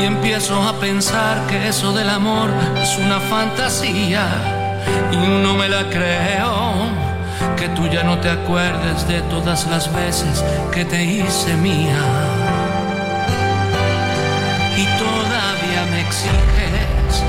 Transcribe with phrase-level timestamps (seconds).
[0.00, 4.26] y empiezo a pensar que eso del amor es una fantasía
[5.12, 7.12] y no me la creo.
[7.56, 11.98] Que tú ya no te acuerdes de todas las veces que te hice mía
[14.76, 17.22] y todavía me exiges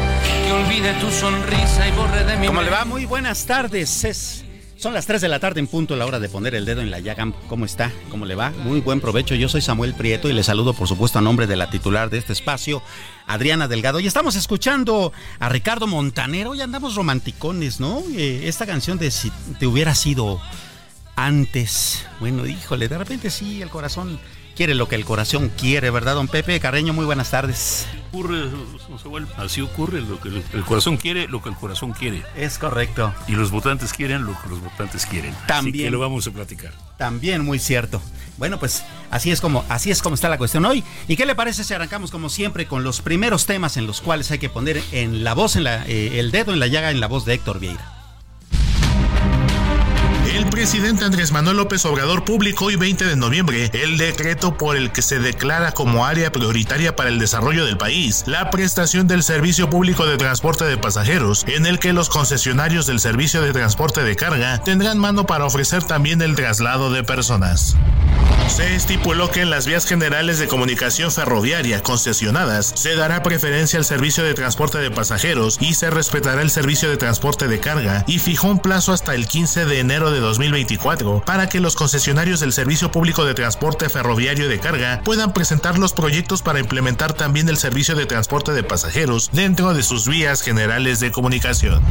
[0.45, 2.85] que olvide tu sonrisa y borre de mi ¿Cómo le va?
[2.85, 4.03] Muy buenas tardes.
[4.03, 4.42] Es
[4.83, 6.91] son las 3 de la tarde en punto, la hora de poner el dedo en
[6.91, 7.31] la llaga.
[7.47, 7.89] ¿Cómo está?
[8.09, 8.49] ¿Cómo le va?
[8.49, 9.33] Muy buen provecho.
[9.33, 12.17] Yo soy Samuel Prieto y le saludo, por supuesto, a nombre de la titular de
[12.17, 12.83] este espacio,
[13.25, 14.01] Adriana Delgado.
[14.01, 16.53] Y estamos escuchando a Ricardo Montanero.
[16.53, 18.03] Y andamos romanticones, ¿no?
[18.13, 20.41] Eh, esta canción de Si te hubiera sido
[21.15, 22.05] antes.
[22.19, 24.19] Bueno, híjole, de repente sí, el corazón
[24.55, 26.93] quiere lo que el corazón quiere, ¿verdad, don Pepe Carreño?
[26.93, 27.87] Muy buenas tardes.
[28.11, 28.47] Ocurre,
[29.37, 32.23] así ocurre, lo que el corazón quiere, lo que el corazón quiere.
[32.35, 33.13] Es correcto.
[33.27, 35.33] Y los votantes quieren lo que los votantes quieren.
[35.47, 35.75] También.
[35.75, 36.73] Así que lo vamos a platicar.
[36.97, 38.01] También muy cierto.
[38.37, 40.83] Bueno, pues así es como así es como está la cuestión hoy.
[41.07, 44.29] ¿Y qué le parece si arrancamos como siempre con los primeros temas en los cuales
[44.31, 46.99] hay que poner en la voz en la, eh, el dedo en la llaga en
[46.99, 48.02] la voz de Héctor Vieira?
[50.33, 54.91] El presidente Andrés Manuel López Obrador publicó hoy 20 de noviembre el decreto por el
[54.91, 59.69] que se declara como área prioritaria para el desarrollo del país la prestación del servicio
[59.69, 64.15] público de transporte de pasajeros, en el que los concesionarios del servicio de transporte de
[64.15, 67.75] carga tendrán mano para ofrecer también el traslado de personas.
[68.47, 73.85] Se estipuló que en las vías generales de comunicación ferroviaria concesionadas se dará preferencia al
[73.85, 78.19] servicio de transporte de pasajeros y se respetará el servicio de transporte de carga y
[78.19, 82.53] fijó un plazo hasta el 15 de enero de 2024 para que los concesionarios del
[82.53, 87.57] servicio público de transporte ferroviario de carga puedan presentar los proyectos para implementar también el
[87.57, 91.81] servicio de transporte de pasajeros dentro de sus vías generales de comunicación.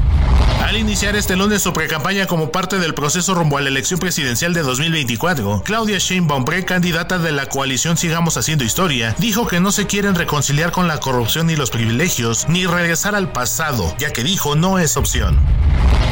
[0.63, 4.55] Al iniciar este lunes su precampaña como parte del proceso rumbo a la elección presidencial
[4.55, 9.87] de 2024, Claudia Sheinbaum, precandidata de la coalición Sigamos Haciendo Historia, dijo que no se
[9.87, 14.55] quieren reconciliar con la corrupción y los privilegios, ni regresar al pasado, ya que dijo
[14.55, 15.39] no es opción.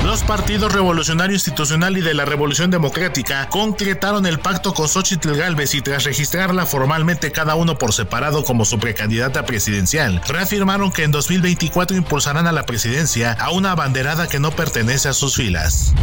[0.04, 5.74] Los partidos Revolucionario Institucional y de la Revolución Democrática concretaron el pacto con Xochitl Galvez
[5.74, 11.12] y tras registrarla formalmente cada uno por separado como su precandidata presidencial, reafirmaron que en
[11.12, 15.94] 2024 impulsarán a la presidencia a una abanderada que no pertenece a sus filas.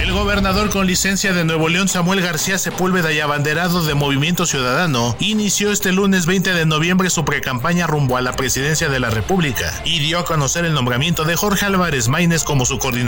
[0.00, 5.16] El gobernador con licencia de Nuevo León, Samuel García Sepúlveda y abanderado de Movimiento Ciudadano,
[5.20, 9.80] inició este lunes 20 de noviembre su precampaña rumbo a la presidencia de la República
[9.84, 13.01] y dio a conocer el nombramiento de Jorge Álvarez Maínez como su coordinador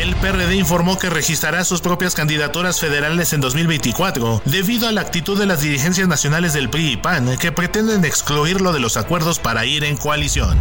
[0.00, 5.38] El PRD informó que registrará sus propias candidaturas federales en 2024 debido a la actitud
[5.38, 9.64] de las dirigencias nacionales del PRI y PAN que pretenden excluirlo de los acuerdos para
[9.66, 10.58] ir en coalición.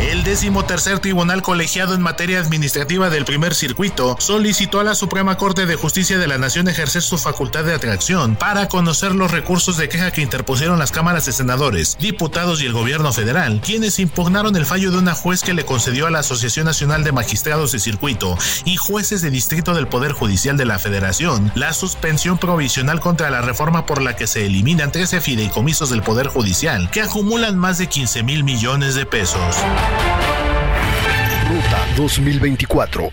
[0.00, 5.64] El decimotercer tribunal colegiado en materia administrativa del primer circuito solicitó a la Suprema Corte
[5.64, 9.88] de Justicia de la Nación ejercer su facultad de atracción para conocer los recursos de
[9.88, 14.66] queja que interpusieron las cámaras de senadores, diputados y el gobierno federal, quienes impugnaron el
[14.66, 18.36] fallo de una juez que le concedió a la Asociación Nacional de Magistrados de Circuito
[18.66, 23.40] y jueces de distrito del Poder Judicial de la Federación la suspensión provisional contra la
[23.40, 27.86] reforma por la que se eliminan 13 fideicomisos del Poder Judicial que acumulan más de
[27.88, 29.56] 15 mil millones de pesos.
[31.48, 33.10] Ruta 2024.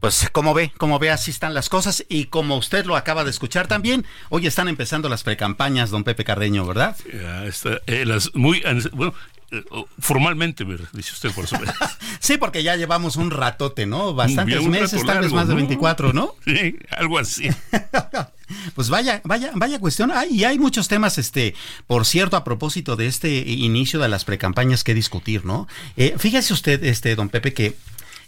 [0.00, 3.30] Pues como ve, como ve, así están las cosas y como usted lo acaba de
[3.30, 6.96] escuchar también, hoy están empezando las precampañas, don Pepe Cardeño, ¿verdad?
[7.12, 8.62] Ya está, eh, las muy,
[8.94, 9.12] bueno,
[9.50, 10.64] eh, oh, formalmente,
[10.94, 11.74] dice usted por supuesto.
[12.20, 14.14] sí, porque ya llevamos un ratote, ¿no?
[14.14, 16.34] Bastantes meses, tal vez más de 24, ¿no?
[16.46, 17.50] Sí, algo así.
[18.74, 20.10] pues vaya, vaya, vaya cuestión.
[20.10, 21.54] Hay, y hay muchos temas, este,
[21.86, 25.68] por cierto, a propósito de este inicio de las precampañas que discutir, ¿no?
[25.96, 27.76] Eh, fíjese usted, este, don Pepe, que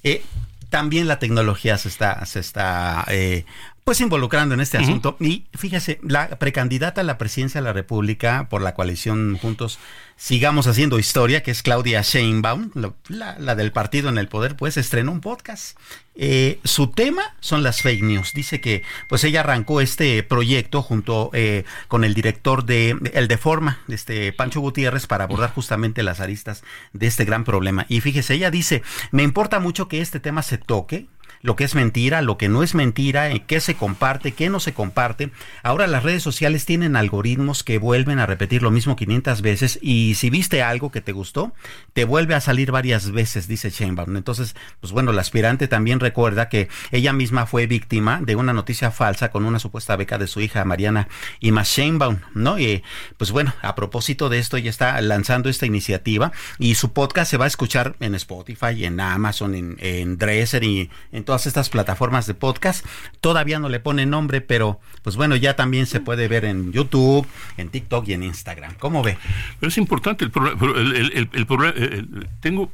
[0.03, 0.23] eh,
[0.71, 3.45] también la tecnología se está, se está eh,
[3.85, 5.17] pues involucrando en este asunto.
[5.19, 9.79] Y fíjese, la precandidata a la presidencia de la República por la coalición Juntos
[10.17, 12.71] Sigamos Haciendo Historia, que es Claudia Sheinbaum,
[13.09, 15.77] la, del partido en el poder, pues estrenó un podcast.
[16.15, 18.33] Eh, su tema son las fake news.
[18.35, 23.37] Dice que pues ella arrancó este proyecto junto eh, con el director de El de
[23.37, 26.63] Forma, este Pancho Gutiérrez, para abordar justamente las aristas
[26.93, 27.87] de este gran problema.
[27.89, 31.09] Y fíjese, ella dice, me importa mucho que este tema se toque,
[31.43, 34.73] lo que es mentira, lo que no es mentira, qué se comparte, qué no se
[34.73, 35.31] comparte.
[35.63, 40.15] Ahora las redes sociales tienen algoritmos que vuelven a repetir lo mismo 500 veces y
[40.15, 41.53] si viste algo que te gustó,
[41.93, 44.17] te vuelve a salir varias veces, dice Sheinbaum.
[44.17, 48.91] Entonces, pues bueno, la aspirante también recuerda que ella misma fue víctima de una noticia
[48.91, 51.09] falsa con una supuesta beca de su hija Mariana
[51.41, 52.59] Ima Sheinbaum, ¿no?
[52.59, 52.83] Y
[53.17, 57.37] pues bueno, a propósito de esto, ella está lanzando esta iniciativa y su podcast se
[57.37, 62.27] va a escuchar en Spotify, en Amazon, en, en Dresser y en todas estas plataformas
[62.27, 62.85] de podcast.
[63.23, 67.27] Todavía no le pone nombre, pero pues bueno, ya también se puede ver en YouTube,
[67.57, 68.75] en TikTok y en Instagram.
[68.79, 69.17] ¿Cómo ve?
[69.63, 70.61] Es importante el problema.
[70.63, 72.71] El, el, tengo.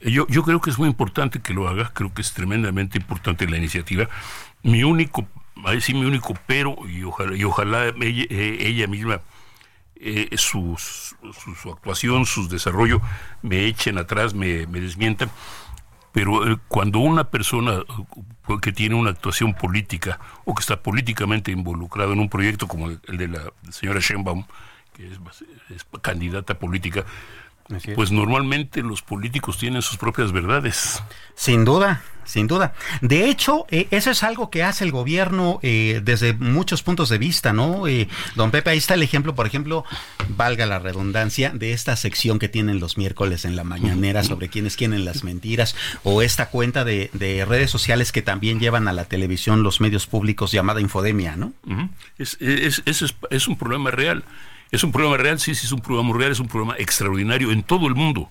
[0.00, 3.46] Yo, yo creo que es muy importante que lo haga, creo que es tremendamente importante
[3.46, 4.08] la iniciativa.
[4.64, 5.28] Mi único,
[5.64, 9.20] a decir mi único pero, y ojalá, y ojalá ella, eh, misma
[9.94, 13.00] eh, su, su, actuación, su desarrollo
[13.42, 15.30] me echen atrás, me, me desmientan
[16.14, 21.50] pero eh, cuando una persona eh, que tiene una actuación política o que está políticamente
[21.50, 24.44] involucrado en un proyecto como el de la señora Sheinbaum,
[24.96, 27.04] que es candidata política,
[27.94, 31.02] pues normalmente los políticos tienen sus propias verdades.
[31.34, 32.74] Sin duda, sin duda.
[33.00, 37.18] De hecho, eh, eso es algo que hace el gobierno eh, desde muchos puntos de
[37.18, 37.86] vista, ¿no?
[37.86, 39.84] Eh, don Pepe, ahí está el ejemplo, por ejemplo,
[40.36, 44.76] valga la redundancia, de esta sección que tienen los miércoles en la mañanera sobre quiénes
[44.76, 47.10] quieren las mentiras, o esta cuenta de,
[47.48, 51.52] redes sociales que también llevan a la televisión los medios públicos llamada Infodemia, ¿no?
[52.18, 52.82] es, es,
[53.30, 54.24] es un problema real.
[54.74, 55.38] ¿Es un problema real?
[55.38, 58.28] Sí, sí, es un problema real, es un problema extraordinario en todo el mundo.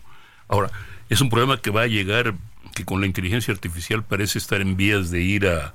[0.50, 0.69] Ahora,
[1.10, 2.34] es un problema que va a llegar,
[2.75, 5.74] que con la inteligencia artificial parece estar en vías de ir a,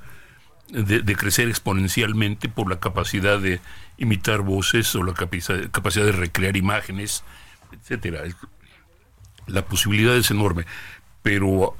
[0.68, 3.62] de, crecer exponencialmente por la capacidad de
[3.96, 7.24] imitar voces o la capacidad, capacidad de recrear imágenes,
[7.72, 8.24] etcétera.
[9.46, 10.66] La posibilidad es enorme,
[11.22, 11.78] pero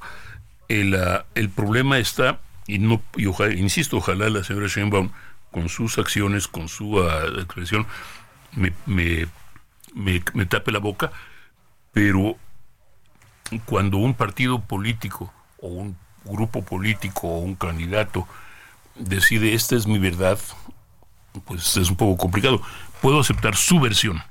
[0.69, 5.11] el, ah, el problema está, y no, y ojalá, insisto, ojalá la señora Sheinbaum,
[5.51, 7.87] con sus acciones, con su ah, expresión,
[8.59, 9.29] me,
[9.95, 11.13] me, tape la boca,
[11.93, 12.37] pero
[13.65, 18.27] cuando un partido político o un grupo político o un candidato
[18.97, 20.39] decide esta es mi verdad,
[21.45, 22.61] pues es un poco complicado.
[23.01, 24.23] Puedo aceptar su versión.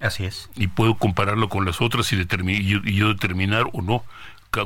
[0.00, 0.50] Así es.
[0.54, 4.04] Y puedo compararlo con las otras y, y, yo, determinar o no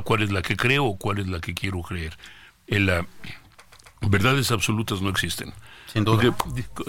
[0.03, 2.17] cuál es la que creo o cuál es la que quiero creer.
[2.65, 3.05] En la,
[4.01, 5.53] verdades absolutas no existen.
[5.91, 6.35] Sin duda.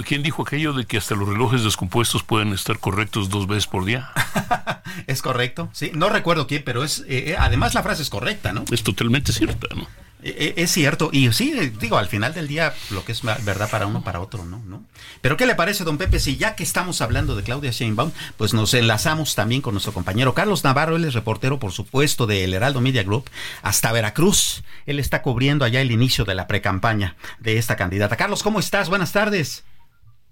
[0.05, 3.85] ¿Quién dijo aquello de que hasta los relojes descompuestos pueden estar correctos dos veces por
[3.85, 4.11] día?
[5.07, 5.93] es correcto, sí.
[5.95, 7.01] No recuerdo quién, pero es.
[7.09, 8.65] Eh, eh, además, la frase es correcta, ¿no?
[8.71, 9.87] Es totalmente cierta, ¿no?
[10.23, 13.87] Eh, es cierto, y sí, digo, al final del día lo que es verdad para
[13.87, 14.61] uno, para otro, ¿no?
[14.67, 14.83] ¿no?
[15.21, 18.53] Pero ¿qué le parece, don Pepe, si ya que estamos hablando de Claudia Sheinbaum, pues
[18.53, 22.81] nos enlazamos también con nuestro compañero Carlos Navarro, él es reportero, por supuesto, del Heraldo
[22.81, 23.31] Media Group,
[23.63, 24.65] hasta Veracruz.
[24.87, 28.17] Él está cubriendo allá el inicio de la precampaña de esta candidata.
[28.17, 28.89] Carlos, ¿cómo estás?
[28.89, 29.65] Buenas tardes.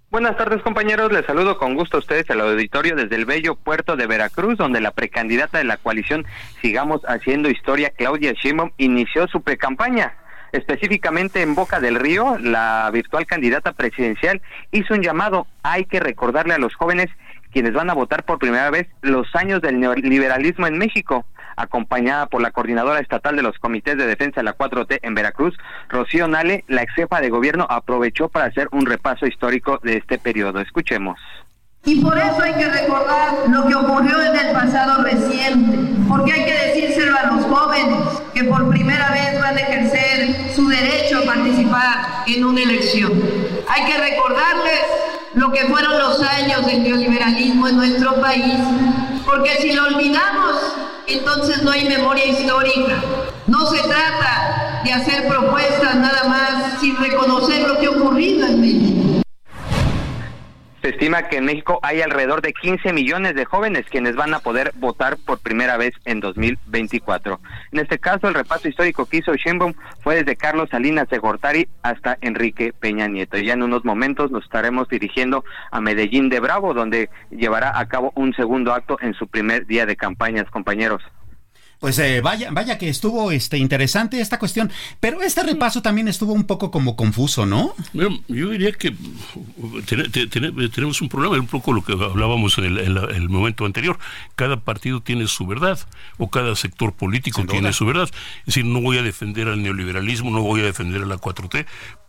[0.09, 3.97] Buenas tardes compañeros, les saludo con gusto a ustedes al auditorio desde el bello puerto
[3.97, 6.25] de Veracruz, donde la precandidata de la coalición
[6.63, 10.15] Sigamos Haciendo Historia, Claudia Sheinbaum, inició su precampaña.
[10.53, 16.55] Específicamente en Boca del Río, la virtual candidata presidencial hizo un llamado, hay que recordarle
[16.55, 17.09] a los jóvenes
[17.51, 22.43] quienes van a votar por primera vez los años del neoliberalismo en México acompañada por
[22.43, 25.57] la coordinadora estatal de los comités de defensa de la 4T en Veracruz,
[25.89, 30.19] Rocío Nale, la ex jefa de gobierno, aprovechó para hacer un repaso histórico de este
[30.19, 30.61] periodo.
[30.61, 31.19] Escuchemos.
[31.85, 36.45] Y por eso hay que recordar lo que ocurrió en el pasado reciente, porque hay
[36.45, 41.27] que decírselo a los jóvenes que por primera vez van a ejercer su derecho a
[41.27, 43.13] participar en una elección.
[43.69, 44.81] Hay que recordarles
[45.35, 48.59] lo que fueron los años del neoliberalismo en nuestro país,
[49.25, 50.75] porque si lo olvidamos,
[51.07, 53.03] entonces no hay memoria histórica.
[53.47, 58.61] No se trata de hacer propuestas nada más sin reconocer lo que ha ocurrido en
[58.61, 58.96] México.
[60.87, 64.39] Se estima que en México hay alrededor de 15 millones de jóvenes quienes van a
[64.39, 67.41] poder votar por primera vez en 2024.
[67.73, 69.75] En este caso, el repaso histórico que hizo Sheinbaum
[70.05, 73.37] fue desde Carlos Salinas de Gortari hasta Enrique Peña Nieto.
[73.37, 77.89] Y ya en unos momentos nos estaremos dirigiendo a Medellín de Bravo, donde llevará a
[77.89, 81.03] cabo un segundo acto en su primer día de campañas, compañeros.
[81.79, 86.33] Pues eh, vaya, vaya que estuvo este interesante esta cuestión, pero este repaso también estuvo
[86.33, 87.75] un poco como confuso, ¿no?
[87.93, 88.95] yo diría que
[90.73, 93.99] tenemos un problema, un poco lo que hablábamos en el, momento anterior.
[94.37, 95.79] Cada partido tiene su verdad,
[96.17, 98.09] o cada sector político tiene su verdad.
[98.41, 101.67] Es decir, no voy a defender al neoliberalismo, no voy a defender a la 4T,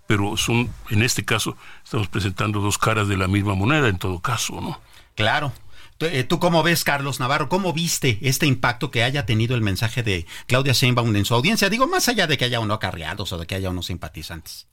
[0.08, 4.20] pero son, en este caso, estamos presentando dos caras de la misma moneda, en todo
[4.20, 4.80] caso, ¿no?
[5.16, 5.52] Claro.
[6.00, 7.50] Eh, ¿Tú cómo ves, Carlos Navarro?
[7.50, 11.70] ¿Cómo viste este impacto que haya tenido el mensaje de Claudia Sheinbaum en su audiencia?
[11.70, 14.68] Digo, más allá de que haya unos acarreados o de que haya unos simpatizantes.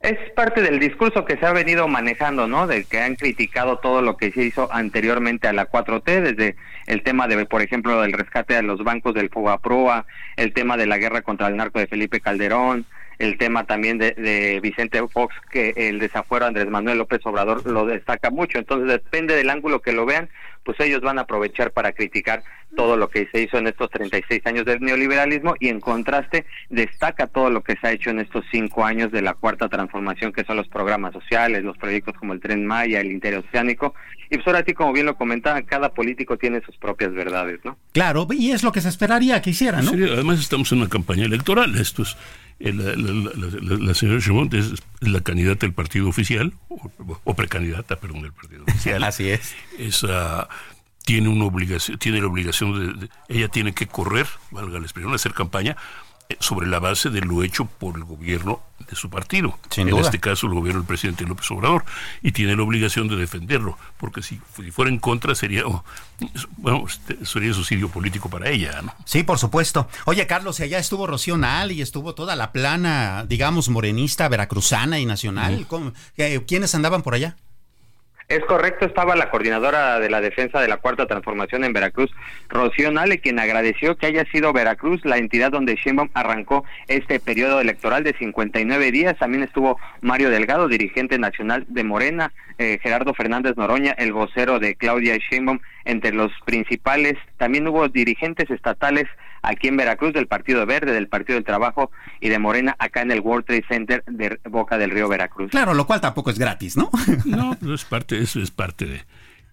[0.00, 2.66] Es parte del discurso que se ha venido manejando, ¿no?
[2.66, 7.02] De que han criticado todo lo que se hizo anteriormente a la 4T, desde el
[7.02, 10.96] tema de, por ejemplo, del rescate a los bancos del Proa, el tema de la
[10.96, 12.86] guerra contra el narco de Felipe Calderón,
[13.20, 18.30] el tema también de, Vicente Fox, que el desafuero Andrés Manuel López Obrador lo destaca
[18.30, 18.58] mucho.
[18.58, 20.30] Entonces, depende del ángulo que lo vean,
[20.64, 22.42] pues ellos van a aprovechar para criticar
[22.76, 27.26] todo lo que se hizo en estos 36 años del neoliberalismo y en contraste destaca
[27.26, 30.44] todo lo que se ha hecho en estos cinco años de la cuarta transformación, que
[30.44, 33.94] son los programas sociales, los proyectos como el Tren Maya, el Interoceánico.
[34.30, 37.76] Y pues ahora sí, como bien lo comentaba, cada político tiene sus propias verdades, ¿no?
[37.92, 39.90] Claro, y es lo que se esperaría que hiciera, ¿no?
[39.90, 42.16] además estamos en una campaña electoral, esto es
[42.60, 49.02] la, señora Chimont es la candidata del partido oficial, o, precandidata, perdón, del partido oficial.
[49.04, 49.54] Así es.
[49.78, 50.48] Esa
[51.04, 55.34] tiene una obligación, tiene la obligación de, ella tiene que correr, valga la expresión, hacer
[55.34, 55.76] campaña
[56.28, 60.20] eh, sobre la base de lo hecho por el gobierno de su partido, en este
[60.20, 61.84] caso el gobierno del presidente López Obrador,
[62.22, 64.40] y tiene la obligación de defenderlo, porque si,
[64.72, 65.84] fuera en contra sería, oh,
[66.56, 68.94] bueno, este, sería suicidio político para ella, ¿no?
[69.04, 69.88] Sí, por supuesto.
[70.04, 75.06] Oye, Carlos, allá estuvo Rocío Nal y estuvo toda la plana, digamos, morenista, veracruzana y
[75.06, 75.66] nacional.
[76.46, 77.36] ¿Quiénes andaban por allá?
[78.30, 82.12] Es correcto, estaba la coordinadora de la defensa de la Cuarta Transformación en Veracruz,
[82.48, 87.60] Rocío Nale, quien agradeció que haya sido Veracruz la entidad donde Sheinbaum arrancó este periodo
[87.60, 89.18] electoral de 59 días.
[89.18, 94.76] También estuvo Mario Delgado, dirigente nacional de Morena, eh, Gerardo Fernández Noroña, el vocero de
[94.76, 97.14] Claudia Sheinbaum, entre los principales.
[97.36, 99.08] También hubo dirigentes estatales
[99.42, 103.10] aquí en Veracruz del Partido Verde, del Partido del Trabajo y de Morena acá en
[103.10, 105.50] el World Trade Center de Boca del Río Veracruz.
[105.50, 106.90] Claro, lo cual tampoco es gratis, ¿no?
[107.24, 109.02] no, no es parte, eso es parte de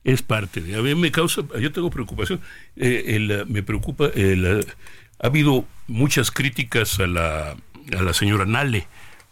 [0.03, 0.77] es parte de.
[0.77, 2.39] A mí me causa, yo tengo preocupación.
[2.77, 7.56] Eh, me preocupa, ha habido muchas críticas a la,
[7.98, 8.88] a la señora Nale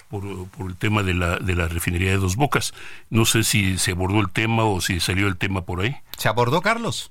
[0.09, 2.73] por, por, el tema de la, de la refinería de Dos Bocas.
[3.09, 5.95] No sé si se abordó el tema o si salió el tema por ahí.
[6.17, 7.09] ¿Se abordó, Carlos?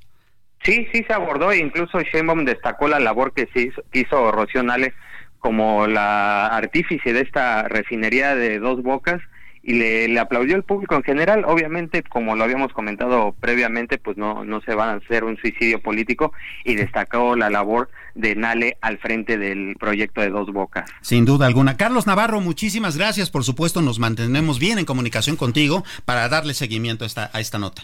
[0.65, 4.63] Sí, sí se abordó e incluso Sheinbaum destacó la labor que, se hizo, hizo Rocío
[4.63, 4.95] Nale
[5.39, 9.21] como la artífice de esta refinería de dos bocas
[9.63, 11.45] y le, aplaudió el público en general.
[11.47, 15.83] Obviamente, como lo habíamos comentado previamente, pues no, no se va a hacer un suicidio
[15.83, 16.33] político
[16.65, 20.91] y destacó la labor de Nale al frente del proyecto de Dos Bocas.
[21.01, 21.77] Sin duda alguna.
[21.77, 23.31] Carlos Navarro, muchísimas gracias.
[23.31, 27.59] Por supuesto, nos mantenemos bien en comunicación contigo para darle seguimiento a esta, a esta
[27.59, 27.83] nota.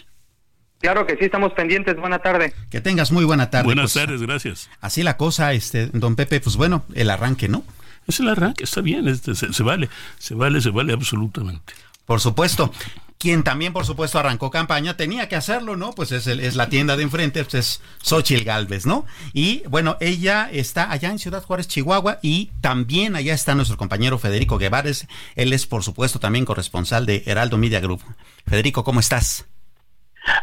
[0.81, 1.95] Claro que sí, estamos pendientes.
[1.97, 2.53] Buena tarde.
[2.69, 3.65] Que tengas muy buena tarde.
[3.65, 4.69] Buenas pues, tardes, gracias.
[4.81, 7.63] Así la cosa, este, don Pepe, pues bueno, el arranque, ¿no?
[8.07, 11.73] Es el arranque, está bien, este, se, vale, se vale, se vale absolutamente.
[12.05, 12.73] Por supuesto.
[13.19, 15.91] Quien también, por supuesto, arrancó campaña, tenía que hacerlo, ¿no?
[15.91, 19.05] Pues es, es la tienda de enfrente, pues es Xochil Galvez, ¿no?
[19.31, 24.17] Y bueno, ella está allá en Ciudad Juárez, Chihuahua, y también allá está nuestro compañero
[24.17, 24.89] Federico Guevara.
[25.35, 28.01] Él es, por supuesto, también corresponsal de Heraldo Media Group.
[28.47, 29.45] Federico, ¿cómo estás?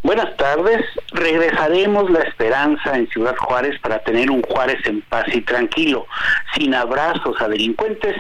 [0.03, 0.85] Buenas tardes.
[1.13, 6.07] Regresaremos la esperanza en Ciudad Juárez para tener un Juárez en paz y tranquilo,
[6.55, 8.17] sin abrazos a delincuentes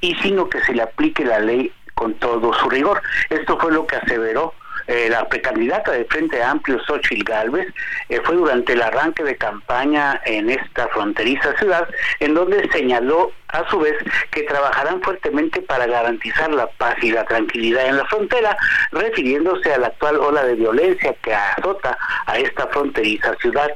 [0.00, 3.02] y sino que se le aplique la ley con todo su rigor.
[3.28, 4.54] Esto fue lo que aseveró
[4.86, 7.68] eh, la precandidata de Frente Amplio, Xochitl Galvez,
[8.08, 11.88] eh, fue durante el arranque de campaña en esta fronteriza ciudad,
[12.18, 13.94] en donde señaló a su vez
[14.30, 18.56] que trabajarán fuertemente para garantizar la paz y la tranquilidad en la frontera,
[18.92, 23.70] refiriéndose a la actual ola de violencia que azota a esta fronteriza ciudad.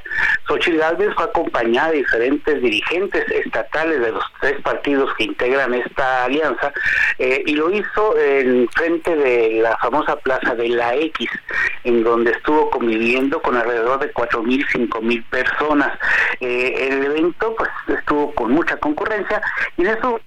[0.46, 6.24] Xochitl Gálvez fue acompañada de diferentes dirigentes estatales de los tres partidos que integran esta
[6.24, 6.72] alianza
[7.18, 11.28] eh, y lo hizo en frente de la famosa plaza de la X,
[11.84, 15.98] en donde estuvo conviviendo con alrededor de cuatro mil, cinco mil personas.
[16.40, 19.40] Eh, el evento pues estuvo con mucha concurrencia
[19.76, 20.20] y en eso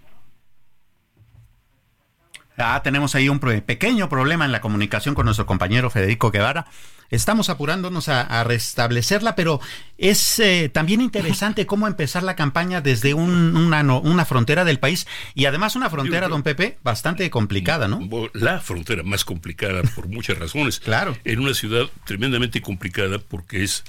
[2.57, 6.65] Ah, tenemos ahí un pequeño problema en la comunicación con nuestro compañero Federico Guevara.
[7.11, 9.61] Estamos apurándonos a, restablecerla, pero
[9.97, 15.45] es eh, también interesante cómo empezar la campaña desde una, una, frontera del país y
[15.45, 18.01] además una frontera, don Pepe, bastante complicada, ¿no?
[18.33, 20.79] La frontera más complicada por muchas razones.
[20.83, 21.15] claro.
[21.23, 23.85] En una ciudad tremendamente complicada porque es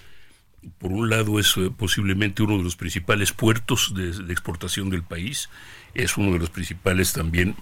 [0.78, 5.48] por un lado es eh, posiblemente uno de los principales puertos de, exportación del país,
[5.94, 7.54] es uno de los principales también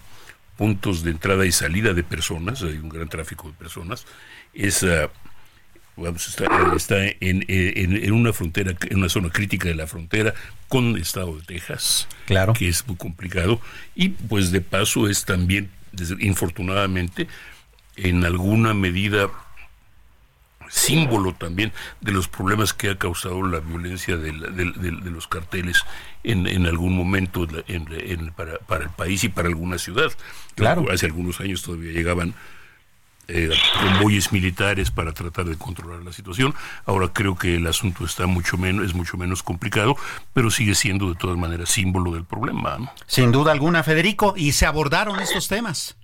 [0.56, 4.06] puntos de entrada y salida de personas, hay un gran tráfico de personas,
[4.54, 5.10] es, uh,
[6.74, 10.32] está, en, en, una frontera, en una zona crítica de la frontera
[10.68, 12.54] con el estado de Texas, claro.
[12.54, 13.60] que es muy complicado,
[13.94, 15.70] y pues de paso es también,
[16.20, 17.28] infortunadamente,
[17.96, 19.30] en alguna medida
[20.76, 25.82] símbolo también de los problemas que ha causado la violencia de, los carteles
[26.22, 27.46] en, en algún momento
[28.36, 30.12] para, para, el país y para alguna ciudad.
[30.54, 30.84] Claro.
[30.92, 32.34] Hace algunos años todavía llegaban
[33.28, 36.54] eh, convoyes militares para tratar de controlar la situación.
[36.84, 39.96] Ahora creo que el asunto está mucho menos, es mucho menos complicado,
[40.34, 42.92] pero sigue siendo de todas maneras símbolo del problema.
[43.06, 45.96] Sin duda alguna, Federico, y se abordaron estos temas.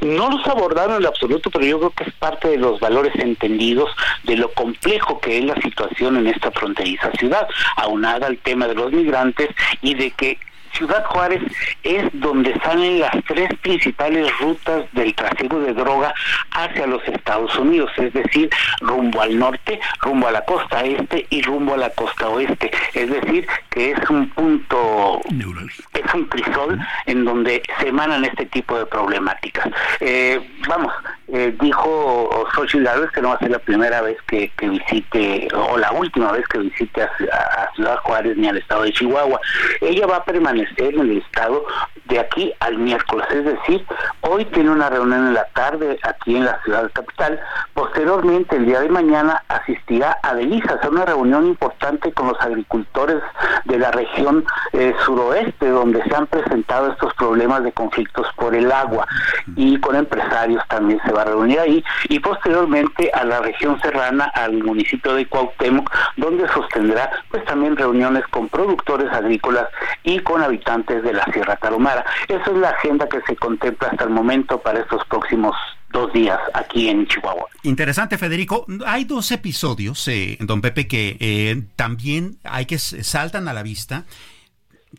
[0.00, 3.90] No los abordaron en absoluto, pero yo creo que es parte de los valores entendidos
[4.24, 8.74] de lo complejo que es la situación en esta fronteriza ciudad, aunada al tema de
[8.74, 9.48] los migrantes
[9.82, 10.38] y de que
[10.72, 11.42] Ciudad Juárez
[11.82, 16.14] es donde salen las tres principales rutas del tráfico de droga
[16.52, 21.42] hacia los Estados Unidos, es decir, rumbo al norte, rumbo a la costa este y
[21.42, 22.70] rumbo a la costa oeste.
[22.94, 28.78] Es decir, que es un punto, es un crisol en donde se emanan este tipo
[28.78, 29.68] de problemáticas.
[30.00, 30.92] Eh, vamos,
[31.28, 35.76] eh, dijo Xochitl Gálvez que no va a ser la primera vez que, visite, o
[35.76, 39.40] la última vez que visite a Ciudad Juárez ni al estado de Chihuahua.
[39.80, 41.64] Ella va a permanecer en el estado
[42.06, 43.84] de aquí al miércoles, es decir,
[44.22, 47.38] hoy tiene una reunión en la tarde aquí en la ciudad capital,
[47.74, 53.22] posteriormente el día de mañana asistirá a Delizas, a una reunión importante con los agricultores
[53.66, 58.72] de la región eh, suroeste, donde se han presentado estos problemas de conflictos por el
[58.72, 59.06] agua,
[59.54, 64.24] y con empresarios también se va a reunir ahí, y posteriormente a la región serrana,
[64.34, 69.68] al municipio de Cuauhtémoc, donde sostendrá pues también reuniones con productores agrícolas
[70.04, 72.04] y con habitantes de la Sierra Tarahumara.
[72.28, 75.54] Esa es la agenda que se contempla hasta el momento para estos próximos
[75.90, 77.46] dos días aquí en Chihuahua.
[77.62, 78.66] Interesante, Federico.
[78.86, 84.04] Hay dos episodios, eh, don Pepe, que eh, también hay que saltan a la vista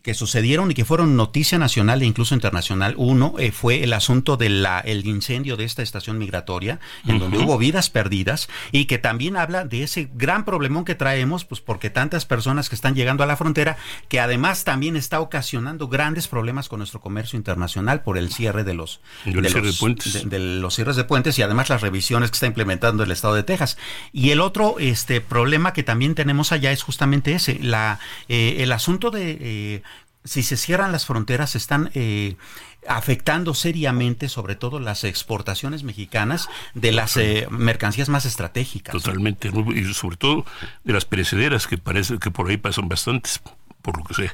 [0.02, 2.94] que sucedieron y que fueron noticia nacional e incluso internacional.
[2.96, 7.58] Uno eh, fue el asunto del el incendio de esta estación migratoria, en donde hubo
[7.58, 12.24] vidas perdidas, y que también habla de ese gran problemón que traemos, pues porque tantas
[12.24, 13.76] personas que están llegando a la frontera,
[14.08, 18.74] que además también está ocasionando grandes problemas con nuestro comercio internacional por el cierre de
[18.74, 20.28] los, de los, puentes.
[20.28, 23.42] De, los cierres de puentes y además las revisiones que está implementando el estado de
[23.42, 23.76] Texas.
[24.12, 27.98] Y el otro este problema que también tenemos allá es justamente ese, la,
[28.28, 29.82] eh, el asunto de eh,
[30.24, 32.36] si se cierran las fronteras, están eh,
[32.86, 38.92] afectando seriamente, sobre todo las exportaciones mexicanas de las eh, mercancías más estratégicas.
[38.92, 40.44] Totalmente, y sobre todo
[40.84, 43.40] de las perecederas, que parece que por ahí pasan bastantes,
[43.82, 44.30] por lo que sé.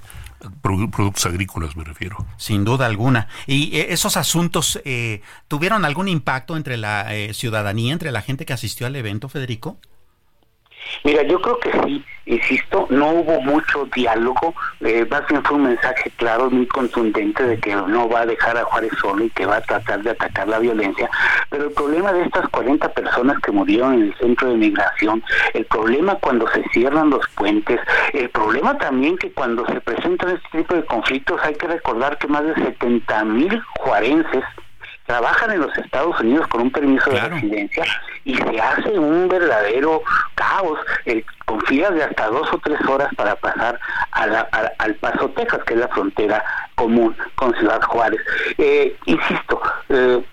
[0.61, 2.27] Productos agrícolas me refiero.
[2.37, 3.29] Sin duda alguna.
[3.47, 4.81] ¿Y eh, esos asuntos
[5.49, 9.79] tuvieron algún impacto entre la ciudadanía, entre la gente que asistió al evento, Federico?
[11.05, 15.65] Mira, yo creo que sí, insisto, no hubo mucho diálogo, eh, más bien fue un
[15.65, 19.47] mensaje claro, muy contundente de que no va a dejar a Juárez solo y que
[19.47, 21.09] va a tratar de atacar la violencia,
[21.51, 25.23] pero el problema de estas 40 personas que murieron en el centro de migración,
[25.55, 27.81] el problema cuando se cierran los puentes,
[28.13, 32.27] el problema también que cuando se presentan este tipo de conflictos hay que recordar que
[32.27, 34.45] más de 70 mil juarenses
[35.07, 37.85] trabajan en los Estados Unidos con un permiso de residencia
[38.25, 40.03] y se hace un verdadero
[40.35, 43.79] caos eh, con filas de hasta dos o tres horas para pasar
[44.11, 48.21] al Paso, Texas, que es la frontera común con Ciudad Juárez.
[48.59, 50.25] Eh, insisto, eh,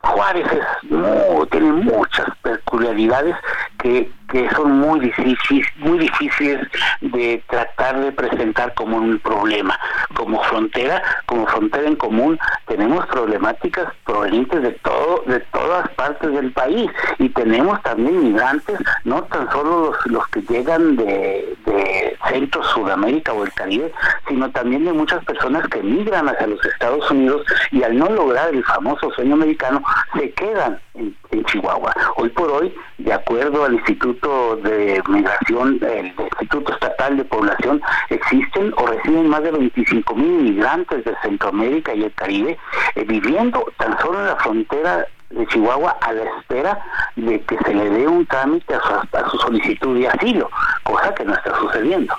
[0.00, 3.36] Juárez es, tiene muchas peculiaridades
[3.78, 6.66] que, que son muy difíciles, muy difíciles
[7.02, 9.78] de tratar de presentar como un problema.
[10.16, 16.50] Como frontera, como frontera en común, tenemos problemáticas provenientes de todo, de todas partes del
[16.52, 23.34] país y tenemos también migrantes, no tan solo los, que llegan de, de Centro, Sudamérica
[23.34, 23.92] o el Caribe,
[24.28, 28.48] sino también de muchas personas que migran hacia los Estados Unidos y al no lograr
[28.54, 29.82] el famoso sueño americano
[30.16, 31.14] se quedan en,
[31.46, 31.92] Chihuahua.
[32.16, 38.72] Hoy por hoy, de acuerdo al Instituto de Migración del Instituto Estatal de Población, existen
[38.76, 42.56] o reciben más de 25 mil inmigrantes de Centroamérica y el Caribe
[42.94, 46.78] eh, viviendo tan solo en la frontera de Chihuahua a la espera
[47.16, 50.48] de que se le dé un trámite a su, a su solicitud de asilo,
[50.84, 52.14] cosa que no está sucediendo.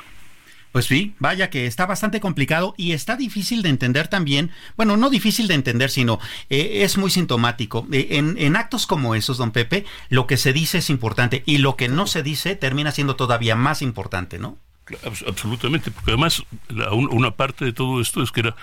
[0.73, 4.49] Pues sí, vaya que está bastante complicado y está difícil de entender también.
[4.75, 7.87] Bueno, no difícil de entender, sino eh, es muy sintomático.
[7.91, 11.59] Eh, en, en, actos como esos, don Pepe, lo que se dice es importante y
[11.59, 14.57] lo que no se dice termina siendo todavía más importante, ¿no?
[15.05, 18.55] Absolutamente, porque además la, una parte de todo esto es que era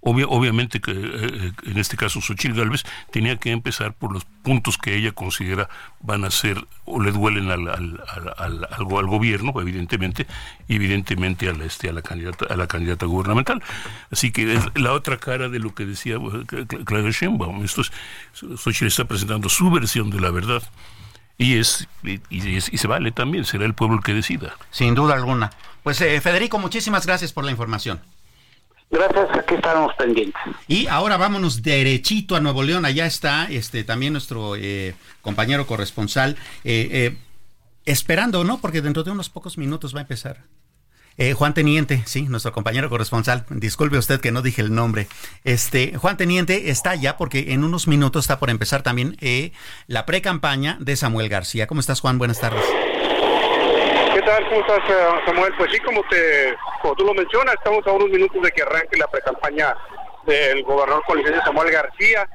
[0.00, 4.94] obviamente que eh, en este caso Xochitl Galvez tenía que empezar por los puntos que
[4.94, 5.68] ella considera
[6.00, 10.26] van a ser o le duelen al, al, al, gobierno, evidentemente,
[10.68, 13.62] y evidentemente a la, este, a la candidata a la candidata gubernamental.
[14.10, 17.64] Así que es la otra cara de lo que decía eh, Clara Sheinbaum.
[17.64, 17.92] Esto es,
[18.32, 20.62] Xochitl está presentando su versión de la verdad.
[21.40, 24.56] Y es, y, y, se vale también, será el pueblo el que decida.
[24.70, 25.50] Sin duda alguna.
[25.84, 28.00] Pues eh, Federico, muchísimas gracias por la información.
[28.90, 30.40] Gracias, aquí estamos pendientes.
[30.66, 32.84] Y ahora vámonos derechito a Nuevo León.
[32.84, 37.16] Allá está este también nuestro eh, compañero corresponsal, eh, eh,
[37.84, 38.58] esperando, ¿no?
[38.58, 40.44] Porque dentro de unos pocos minutos va a empezar.
[41.18, 43.44] Eh, Juan Teniente, sí, nuestro compañero corresponsal.
[43.50, 45.08] Disculpe usted que no dije el nombre.
[45.42, 49.50] Este Juan Teniente está ya porque en unos minutos está por empezar también eh,
[49.88, 51.66] la pre-campaña de Samuel García.
[51.66, 52.18] ¿Cómo estás, Juan?
[52.18, 52.62] Buenas tardes.
[54.28, 54.48] ¿Qué tal?
[54.50, 55.54] ¿Cómo estás, Samuel?
[55.56, 58.98] Pues sí, como, te, como tú lo mencionas, estamos a unos minutos de que arranque
[58.98, 59.74] la precampaña
[60.26, 62.28] del gobernador con licencia Samuel García,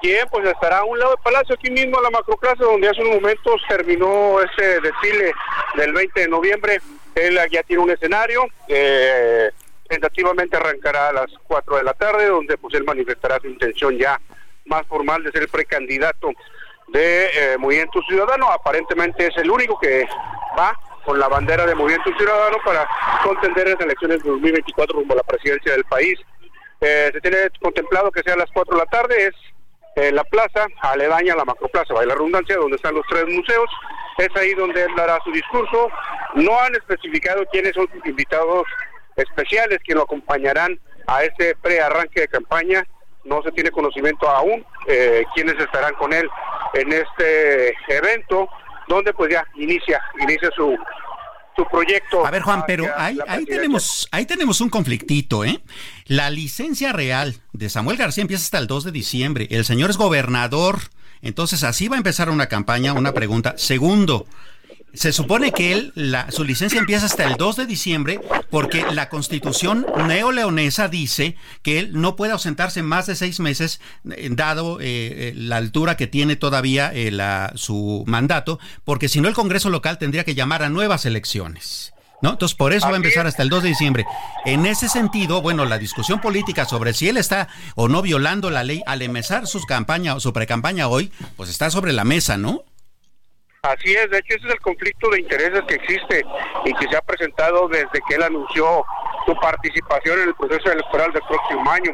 [0.00, 3.02] quien pues estará a un lado del palacio, aquí mismo a la macroplaza, donde hace
[3.02, 5.34] unos momentos terminó ese desfile
[5.74, 6.80] del 20 de noviembre.
[7.14, 9.50] Él ya tiene un escenario, eh,
[9.90, 14.18] tentativamente arrancará a las 4 de la tarde, donde pues él manifestará su intención ya
[14.64, 16.30] más formal de ser precandidato
[16.88, 18.50] de eh, Movimiento Ciudadano.
[18.50, 20.06] Aparentemente es el único que
[20.58, 22.88] va con la bandera de Movimiento Ciudadano para
[23.24, 26.18] contender en las elecciones de 2024 rumbo a la presidencia del país.
[26.80, 29.34] Eh, se tiene contemplado que sea a las 4 de la tarde, es
[29.94, 33.68] eh, la plaza, aledaña a la macroplaza, va la redundancia, donde están los tres museos,
[34.18, 35.88] es ahí donde él dará su discurso.
[36.34, 38.64] No han especificado quiénes son sus invitados
[39.16, 42.84] especiales que lo acompañarán a ese prearranque de campaña.
[43.24, 46.28] No se tiene conocimiento aún eh, quiénes estarán con él
[46.74, 48.48] en este evento
[48.88, 50.76] donde pues ya inicia, inicia su,
[51.56, 52.26] su proyecto.
[52.26, 55.60] A ver, Juan, pero ahí, ahí tenemos, ahí tenemos un conflictito, ¿eh?
[56.06, 59.48] La licencia real de Samuel García empieza hasta el 2 de diciembre.
[59.50, 60.78] El señor es gobernador.
[61.20, 63.54] Entonces, así va a empezar una campaña, una pregunta.
[63.56, 64.26] Segundo,
[64.94, 69.08] se supone que él, la, su licencia empieza hasta el 2 de diciembre porque la
[69.08, 74.84] constitución neoleonesa dice que él no puede ausentarse más de seis meses, eh, dado eh,
[74.84, 79.70] eh, la altura que tiene todavía eh, la, su mandato, porque si no el Congreso
[79.70, 81.92] local tendría que llamar a nuevas elecciones.
[82.20, 82.30] ¿No?
[82.30, 84.06] Entonces, por eso va a empezar hasta el 2 de diciembre.
[84.44, 88.62] En ese sentido, bueno, la discusión política sobre si él está o no violando la
[88.62, 92.62] ley al empezar su campaña o su precampaña hoy, pues está sobre la mesa, ¿no?
[93.64, 96.26] Así es, de hecho ese es el conflicto de intereses que existe
[96.64, 98.84] y que se ha presentado desde que él anunció
[99.24, 101.92] su participación en el proceso electoral del próximo año.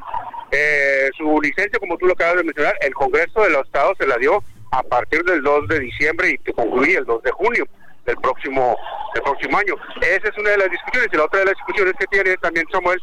[0.50, 4.06] Eh, su licencia, como tú lo acabas de mencionar, el Congreso de los Estados se
[4.06, 7.66] la dio a partir del 2 de diciembre y que concluye el 2 de junio
[8.06, 8.74] del próximo
[9.12, 9.74] del próximo año.
[10.00, 12.64] Esa es una de las discusiones y la otra de las discusiones que tiene también
[12.72, 12.98] Samuel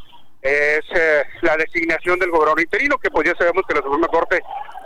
[0.45, 4.39] es eh, la designación del gobernador interino, que pues ya sabemos que la Suprema Corte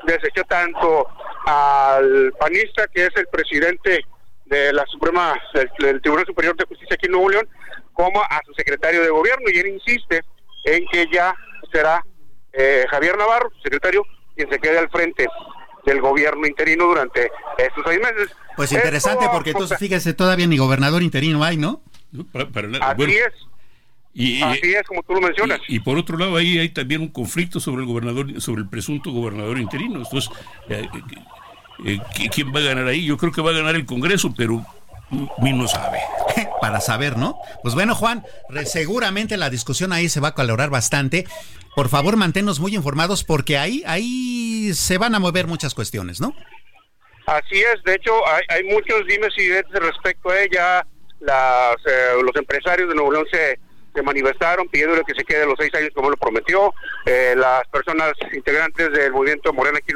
[0.05, 1.05] desechó tanto
[1.45, 4.05] al panista, que es el presidente
[4.45, 7.47] de la Suprema, del, del, Tribunal Superior de Justicia aquí en Nuevo León,
[7.91, 10.23] como a su secretario de gobierno, y él insiste
[10.63, 11.35] en que ya
[11.73, 12.05] será
[12.53, 14.03] eh, Javier Navarro, su secretario,
[14.37, 15.27] quien se quede al frente
[15.85, 18.33] del gobierno interino durante estos seis meses.
[18.55, 21.81] Pues interesante, Esto, porque entonces fíjese, todavía ni gobernador interino hay, ¿no?
[22.31, 23.13] Para Así bueno.
[23.13, 23.48] es.
[24.13, 25.59] Y, Así es, como tú lo mencionas.
[25.67, 28.69] Y, y, por otro lado, ahí hay también un conflicto sobre el gobernador, sobre el
[28.69, 29.99] presunto gobernador interino.
[29.99, 30.29] Entonces,
[30.67, 30.87] eh,
[31.85, 31.99] eh,
[32.33, 33.05] ¿quién va a ganar ahí?
[33.05, 34.65] Yo creo que va a ganar el Congreso, pero
[35.11, 35.99] no sabe.
[36.61, 37.39] Para saber, ¿no?
[37.63, 38.25] Pues bueno, Juan,
[38.65, 41.25] seguramente la discusión ahí se va a calorar bastante.
[41.75, 46.33] Por favor, manténnos muy informados porque ahí, ahí se van a mover muchas cuestiones, ¿no?
[47.25, 50.85] Así es, de hecho, hay, hay muchos dimes y diretes respecto a ella.
[51.19, 53.59] Las, eh, los empresarios de Nuevo León se
[53.93, 56.73] se manifestaron pidiéndole que se quede los seis años como lo prometió.
[57.05, 59.93] Eh, las personas integrantes del movimiento Morena aquí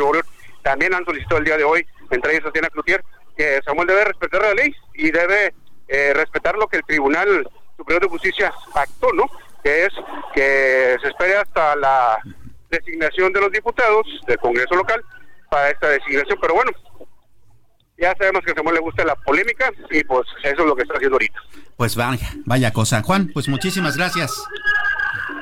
[0.61, 3.03] también han solicitado el día de hoy, entre ellos Tatiana Cloutier,
[3.37, 5.53] que Samuel debe respetar la ley y debe
[5.87, 9.25] eh, respetar lo que el Tribunal Superior de Justicia pactó, ¿no?
[9.63, 9.93] Que es
[10.33, 12.17] que se espere hasta la
[12.69, 15.03] designación de los diputados del Congreso local
[15.49, 16.37] para esta designación.
[16.41, 16.71] Pero bueno,
[17.97, 20.83] ya sabemos que a Samuel le gusta la polémica y pues eso es lo que
[20.83, 21.39] está haciendo ahorita.
[21.77, 23.01] Pues vaya, vaya cosa.
[23.01, 24.31] Juan, pues muchísimas gracias.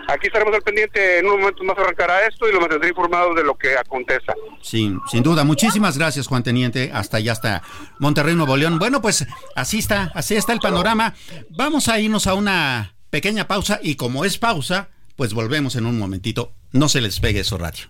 [0.08, 3.46] Aquí estaremos al pendiente, en un momento más arrancará esto y lo mantendré informado de
[3.46, 4.34] lo que aconteza.
[4.62, 7.64] Sin, sin duda, muchísimas gracias Juan Teniente, hasta allá hasta
[8.00, 8.78] Monterrey, Nuevo León.
[8.78, 11.14] Bueno, pues así está, así está el panorama.
[11.52, 15.98] Vamos a irnos a una pequeña pausa y como es pausa, pues volvemos en un
[15.98, 16.52] momentito.
[16.74, 17.86] No se les pegue eso radio.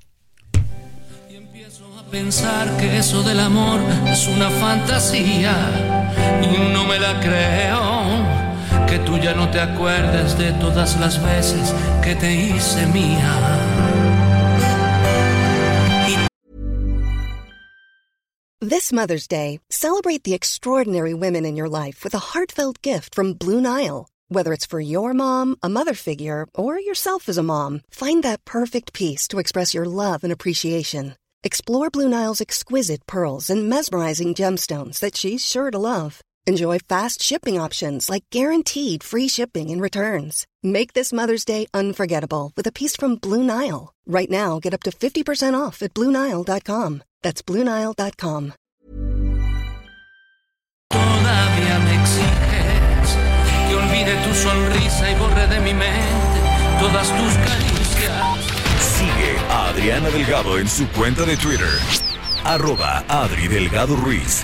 [1.27, 5.56] Y empiezo a pensar que eso del amor es una fantasía
[6.43, 8.20] y no me la creo
[9.05, 13.31] tú ya no te acuerdes de todas las veces que te hice mía.
[18.63, 23.33] This Mother's Day, celebrate the extraordinary women in your life with a heartfelt gift from
[23.33, 24.07] Blue Nile.
[24.29, 28.45] Whether it's for your mom, a mother figure, or yourself as a mom, find that
[28.45, 31.15] perfect piece to express your love and appreciation.
[31.43, 36.21] Explore Blue Nile's exquisite pearls and mesmerizing gemstones that she's sure to love.
[36.47, 40.47] Enjoy fast shipping options like guaranteed free shipping and returns.
[40.63, 43.93] Make this Mother's Day unforgettable with a piece from Blue Nile.
[44.08, 47.04] Right now, get up to 50% off at BlueNile.com.
[47.21, 48.54] That's BlueNile.com.
[50.91, 53.15] Todavía me exiges
[53.67, 56.41] que olvide tu sonrisa y borre de mi mente
[56.80, 58.41] todas tus caricias.
[58.80, 61.80] Sigue a Adriana Delgado en su cuenta de Twitter.
[62.43, 64.43] Arroba Adri Delgado Ruiz.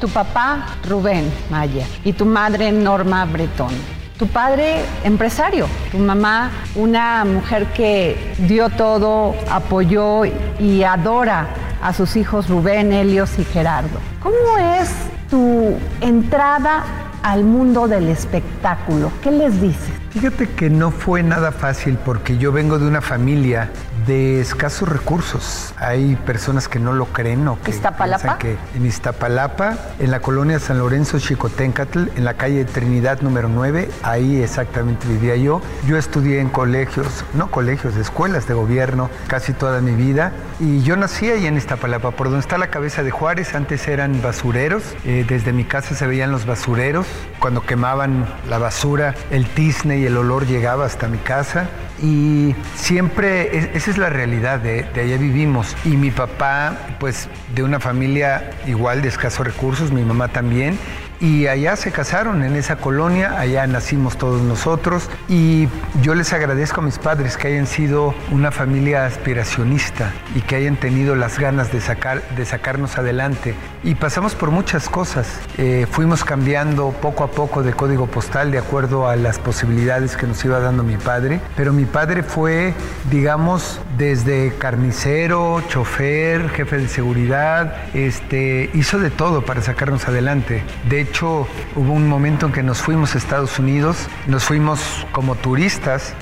[0.00, 3.72] Tu papá, Rubén Mayer, y tu madre, Norma Bretón.
[4.16, 5.66] Tu padre, empresario.
[5.90, 10.24] Tu mamá, una mujer que dio todo, apoyó
[10.58, 11.48] y adora
[11.82, 13.98] a sus hijos Rubén, Helios y Gerardo.
[14.22, 14.90] ¿Cómo es
[15.30, 16.84] tu entrada
[17.22, 19.12] al mundo del espectáculo?
[19.22, 19.90] ¿Qué les dices?
[20.10, 23.70] Fíjate que no fue nada fácil porque yo vengo de una familia
[24.08, 25.74] de escasos recursos.
[25.76, 28.38] Hay personas que no lo creen o que ¿Iztapalapa?
[28.38, 33.48] piensan que en Iztapalapa, en la colonia San Lorenzo Chicoténcatl, en la calle Trinidad número
[33.48, 35.60] 9, ahí exactamente vivía yo.
[35.86, 40.96] Yo estudié en colegios, no colegios, escuelas de gobierno casi toda mi vida y yo
[40.96, 45.24] nací ahí en Iztapalapa, por donde está la cabeza de Juárez, antes eran basureros, eh,
[45.28, 47.06] desde mi casa se veían los basureros,
[47.38, 51.68] cuando quemaban la basura, el tizne y el olor llegaba hasta mi casa
[52.02, 55.76] y siempre es- esa es la realidad de, de allá vivimos.
[55.84, 60.78] Y mi papá pues de una familia igual de escasos recursos mi mamá también
[61.20, 65.08] y allá se casaron en esa colonia allá nacimos todos nosotros.
[65.28, 65.68] Y
[66.02, 70.76] yo les agradezco a mis padres que hayan sido una familia aspiracionista y que hayan
[70.76, 73.54] tenido las ganas de sacar de sacarnos adelante.
[73.82, 75.28] Y pasamos por muchas cosas.
[75.56, 80.26] Eh, fuimos cambiando poco a poco de código postal de acuerdo a las posibilidades que
[80.26, 81.40] nos iba dando mi padre.
[81.56, 82.74] Pero mi padre fue
[83.10, 90.62] digamos desde carnicero chofer jefe de seguridad este hizo de todo para sacarnos adelante.
[90.88, 95.34] De hecho hubo un momento en que nos fuimos a Estados Unidos nos fuimos como
[95.34, 96.14] turistas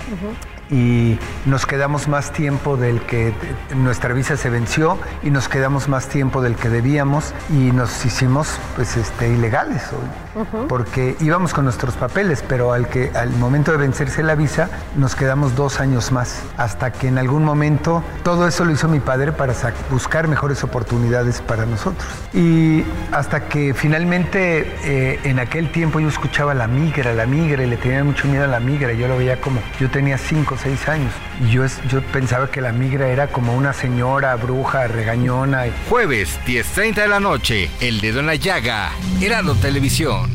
[0.70, 3.33] y nos quedamos más tiempo del que
[3.74, 8.59] nuestra visa se venció y nos quedamos más tiempo del que debíamos y nos hicimos
[8.74, 10.44] pues este ilegales hoy.
[10.68, 15.14] Porque íbamos con nuestros papeles pero al que al momento de vencerse la visa nos
[15.14, 16.42] quedamos dos años más.
[16.57, 19.55] Hasta que en algún momento todo eso lo hizo mi padre para
[19.90, 22.07] buscar mejores oportunidades para nosotros.
[22.35, 27.66] Y hasta que finalmente eh, en aquel tiempo yo escuchaba la migra la migra y
[27.66, 28.92] le tenía mucho miedo a la migra.
[28.92, 31.12] Yo lo veía como yo tenía cinco o seis años
[31.46, 36.38] y yo, es- yo pensaba que la migra era como una señora bruja regañona Jueves,
[36.46, 40.30] 10.30 de la noche, El Dedo en la Llaga, Heraldo Televisión.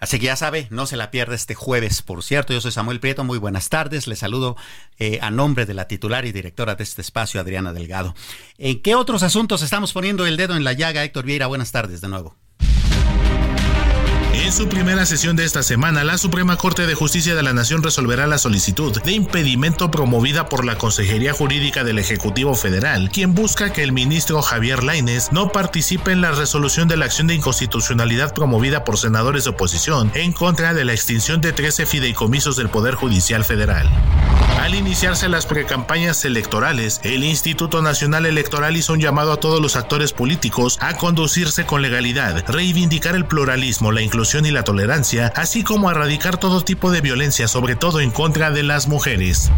[0.00, 2.02] Así que ya sabe, no se la pierda este jueves.
[2.02, 4.08] Por cierto, yo soy Samuel Prieto, muy buenas tardes.
[4.08, 4.56] Le saludo
[4.98, 8.12] eh, a nombre de la titular y directora de este espacio, Adriana Delgado.
[8.58, 11.46] ¿En qué otros asuntos estamos poniendo el dedo en la llaga, Héctor Vieira?
[11.46, 12.36] Buenas tardes de nuevo.
[14.34, 17.82] En su primera sesión de esta semana, la Suprema Corte de Justicia de la Nación
[17.82, 23.74] resolverá la solicitud de impedimento promovida por la Consejería Jurídica del Ejecutivo Federal, quien busca
[23.74, 28.32] que el ministro Javier Laines no participe en la resolución de la acción de inconstitucionalidad
[28.32, 32.94] promovida por senadores de oposición en contra de la extinción de 13 fideicomisos del Poder
[32.94, 33.86] Judicial Federal.
[34.60, 39.76] Al iniciarse las precampañas electorales, el Instituto Nacional Electoral hizo un llamado a todos los
[39.76, 45.64] actores políticos a conducirse con legalidad, reivindicar el pluralismo, la inclusión y la tolerancia, así
[45.64, 49.50] como erradicar todo tipo de violencia, sobre todo en contra de las mujeres.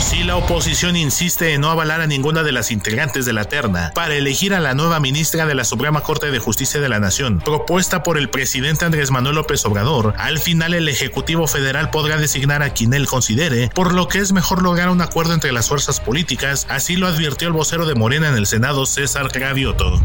[0.00, 3.92] Si la oposición insiste en no avalar a ninguna de las integrantes de la terna
[3.94, 7.38] para elegir a la nueva ministra de la Suprema Corte de Justicia de la Nación,
[7.38, 12.62] propuesta por el presidente Andrés Manuel López Obrador, al final el Ejecutivo Federal podrá designar
[12.62, 16.00] a quien él considere, por lo que es mejor lograr un acuerdo entre las fuerzas
[16.00, 20.02] políticas, así lo advirtió el vocero de Morena en el Senado, César Gravioto.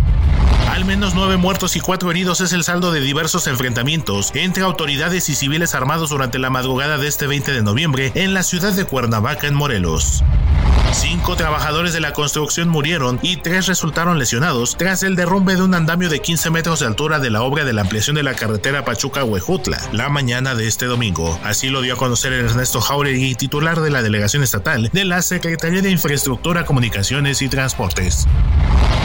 [0.67, 5.29] Al menos nueve muertos y cuatro heridos es el saldo de diversos enfrentamientos entre autoridades
[5.29, 8.85] y civiles armados durante la madrugada de este 20 de noviembre en la ciudad de
[8.85, 10.23] Cuernavaca, en Morelos.
[10.93, 15.73] Cinco trabajadores de la construcción murieron y tres resultaron lesionados tras el derrumbe de un
[15.73, 18.85] andamio de 15 metros de altura de la obra de la ampliación de la carretera
[18.85, 21.39] Pachuca-Huejutla la mañana de este domingo.
[21.43, 25.81] Así lo dio a conocer Ernesto Jauregui, titular de la delegación estatal de la Secretaría
[25.81, 28.27] de Infraestructura, Comunicaciones y Transportes.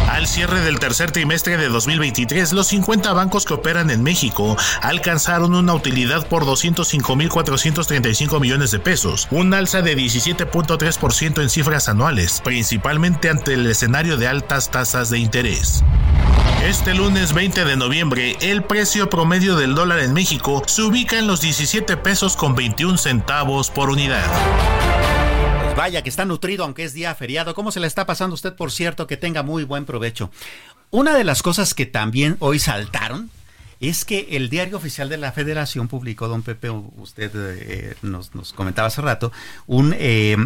[0.08, 5.54] Al cierre del tercer trimestre de 2023, los 50 bancos que operan en México alcanzaron
[5.54, 13.30] una utilidad por 205.435 millones de pesos, un alza de 17.3% en cifras anuales, principalmente
[13.30, 15.84] ante el escenario de altas tasas de interés.
[16.64, 21.26] Este lunes 20 de noviembre, el precio promedio del dólar en México se ubica en
[21.26, 24.30] los 17 pesos con 21 centavos por unidad.
[25.76, 27.54] Vaya que está nutrido, aunque es día feriado.
[27.54, 29.06] ¿Cómo se le está pasando usted, por cierto?
[29.06, 30.30] Que tenga muy buen provecho.
[30.90, 33.30] Una de las cosas que también hoy saltaron
[33.80, 38.88] es que el diario oficial de la Federación publicó, don Pepe, usted eh, nos, comentaba
[38.88, 39.32] hace rato,
[39.66, 40.36] un eh,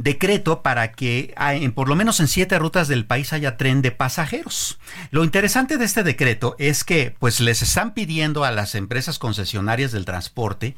[0.00, 3.90] decreto para que en, por lo menos en siete rutas del país haya tren de
[3.90, 4.78] pasajeros.
[5.10, 9.92] Lo interesante de este decreto es que pues les están pidiendo a las empresas concesionarias
[9.92, 10.74] del transporte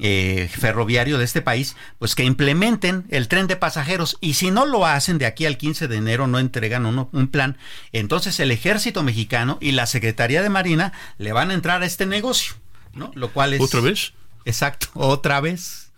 [0.00, 4.66] eh, ferroviario de este país, pues que implementen el tren de pasajeros y si no
[4.66, 7.58] lo hacen de aquí al 15 de enero, no entregan un plan,
[7.92, 12.06] entonces el ejército mexicano y la Secretaría de Marina le van a entrar a este
[12.06, 12.54] negocio,
[12.94, 13.10] ¿no?
[13.14, 13.60] Lo cual es...
[13.60, 14.12] ¿Otra vez?
[14.44, 15.92] Exacto, otra vez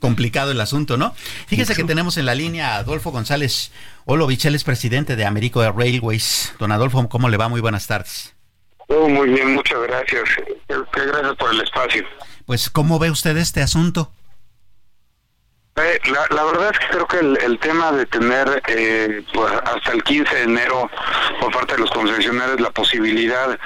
[0.00, 1.14] complicado el asunto, ¿no?
[1.46, 3.70] Fíjese que tenemos en la línea a Adolfo González
[4.06, 6.54] Olovich, él es presidente de Américo de Railways.
[6.58, 7.48] Don Adolfo, ¿cómo le va?
[7.48, 8.34] Muy buenas tardes.
[8.88, 10.24] Oh, muy bien, muchas gracias.
[10.68, 12.04] Gracias por el espacio.
[12.50, 14.10] Pues, ¿cómo ve usted este asunto?
[15.76, 20.02] Eh, la, verdad es que creo que el, tema de tener eh, pues, hasta el
[20.02, 20.90] 15 de enero
[21.38, 23.56] por parte de los concesionarios la posibilidad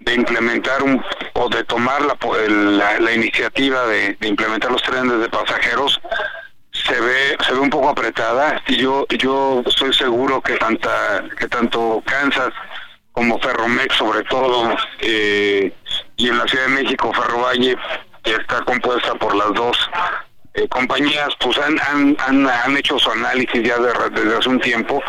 [0.00, 5.98] de implementar un, o de tomar la, la, iniciativa de, implementar los trenes de pasajeros
[6.72, 11.48] se ve se ve un poco apretada y yo yo estoy seguro que tanta que
[11.48, 12.52] tanto Kansas
[13.12, 15.72] como Ferromex sobre todo eh,
[16.18, 17.78] y en la Ciudad de México Ferrovalle
[18.26, 19.78] que está compuesta por las dos
[20.54, 25.02] eh, compañías pues han, han, han, han, hecho su análisis ya desde hace un tiempo.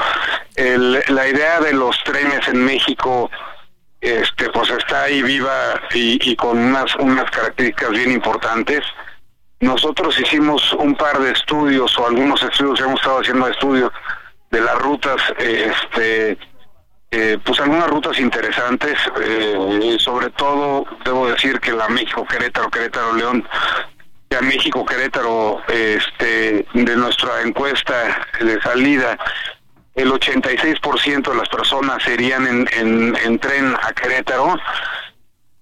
[0.55, 3.29] La idea de los trenes en México
[4.01, 8.81] este pues está ahí viva y, con unas unas características bien importantes.
[9.59, 13.91] Nosotros hicimos un par de estudios o algunos estudios hemos estado haciendo estudios
[14.51, 16.37] de las rutas este
[17.11, 23.13] eh, pues algunas rutas interesantes eh, sobre todo debo decir que la México Querétaro Querétaro
[23.13, 23.47] León
[24.37, 29.17] a México Querétaro este de nuestra encuesta de salida
[29.97, 34.55] el 86% de las personas serían en, en, tren a Querétaro.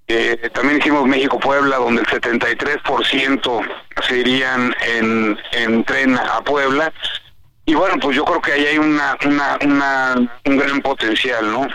[0.07, 3.67] Eh, también hicimos México-Puebla, donde el 73%
[4.07, 6.91] se irían en, en tren a Puebla.
[7.65, 11.67] Y bueno, pues yo creo que ahí hay una, una, una un gran potencial, ¿no?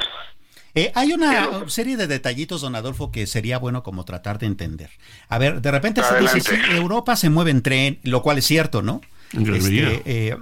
[0.74, 4.90] Eh, hay una serie de detallitos, don Adolfo, que sería bueno como tratar de entender.
[5.28, 8.46] A ver, de repente se dice, sí, Europa se mueve en tren, lo cual es
[8.46, 9.00] cierto, ¿no?
[9.32, 10.36] Este, eh,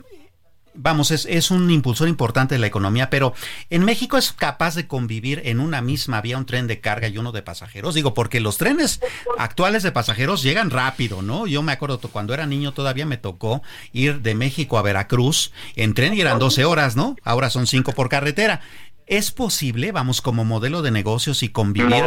[0.79, 3.35] vamos, es, es, un impulsor importante de la economía, pero
[3.71, 7.19] en México es capaz de convivir en una misma vía un tren de carga y
[7.19, 7.95] uno de pasajeros.
[7.95, 9.01] Digo, porque los trenes
[9.37, 11.47] actuales de pasajeros llegan rápido, ¿no?
[11.47, 13.63] Yo me acuerdo cuando era niño todavía me tocó
[13.93, 17.17] ir de México a Veracruz en tren y eran 12 horas, ¿no?
[17.25, 18.61] Ahora son 5 por carretera.
[19.07, 22.03] ¿Es posible, vamos, como modelo de negocios y convivir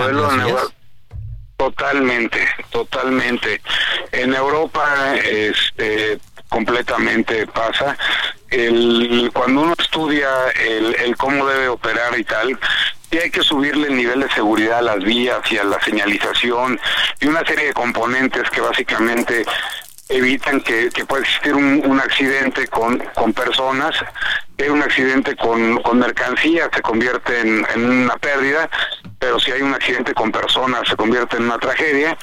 [1.57, 3.61] Totalmente, totalmente.
[4.11, 6.19] En Europa, este,
[6.49, 7.95] completamente pasa.
[8.51, 10.29] El, cuando uno estudia
[10.65, 12.59] el, el cómo debe operar y tal,
[13.09, 16.79] sí hay que subirle el nivel de seguridad a las vías y a la señalización
[17.19, 19.45] y una serie de componentes que básicamente
[20.11, 23.95] evitan que, pueda existir un, accidente con, con personas,
[24.57, 28.69] que un accidente con, con mercancía se convierte en, en una pérdida,
[29.19, 32.17] pero si hay un accidente con personas se convierte en una tragedia.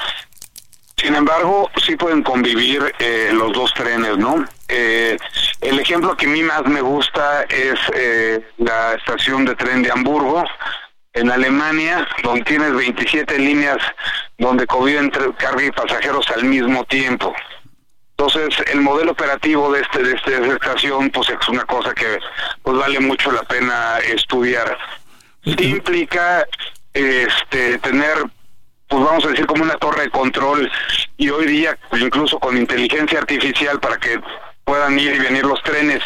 [0.96, 4.44] Sin embargo, sí pueden convivir eh, los dos trenes, ¿no?
[4.68, 5.16] Eh,
[5.62, 9.90] el ejemplo que a mí más me gusta es eh, la estación de tren de
[9.90, 10.44] Hamburgo,
[11.14, 13.78] en Alemania, donde tienes 27 líneas
[14.36, 17.34] donde conviven carga y pasajeros al mismo tiempo.
[18.10, 21.94] Entonces, el modelo operativo de este de, este, de esta estación, pues es una cosa
[21.94, 22.18] que
[22.62, 24.76] pues vale mucho la pena estudiar.
[25.44, 26.44] Sí implica
[26.92, 28.18] este tener
[28.88, 30.70] pues vamos a decir como una torre de control
[31.18, 34.18] y hoy día pues, incluso con inteligencia artificial para que
[34.68, 36.00] puedan ir y venir los trenes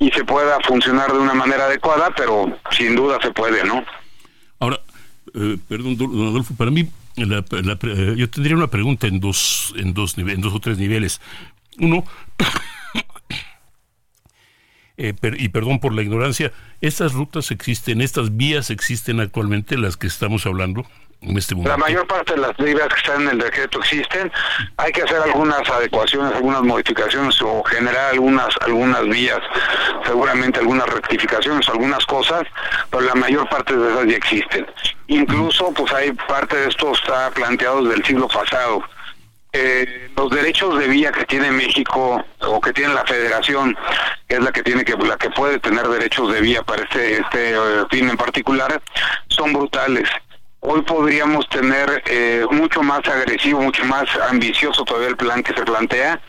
[0.00, 3.84] y se pueda funcionar de una manera adecuada, pero sin duda se puede, ¿no?
[4.58, 4.80] Ahora,
[5.34, 9.72] eh, perdón, don Adolfo, para mí la- la eh, yo tendría una pregunta en dos,
[9.76, 11.20] en dos, en dos o tres niveles.
[11.78, 12.04] Uno,
[14.96, 20.06] eh, y perdón por la ignorancia, ¿estas rutas existen, estas vías existen actualmente, las que
[20.08, 20.84] estamos hablando
[21.22, 21.54] este?
[21.56, 24.30] La mayor parte de las vías que están en el decreto existen.
[24.76, 29.40] Hay que hacer algunas adecuaciones, algunas modificaciones o generar algunas algunas vías,
[30.04, 32.42] seguramente algunas rectificaciones, algunas cosas,
[32.90, 34.66] pero la mayor parte de esas ya existen.
[35.08, 38.82] Incluso, pues hay parte de esto está planteado desde el siglo pasado.
[39.54, 43.76] Eh, los derechos de vía que tiene México o que tiene la Federación,
[44.26, 47.20] que es la que tiene que la que puede tener derechos de vía para este
[47.20, 48.80] este eh, fin en particular,
[49.28, 50.08] son brutales.
[50.64, 55.62] Hoy podríamos tener eh, mucho más agresivo, mucho más ambicioso todavía el plan que se
[55.64, 56.20] plantea.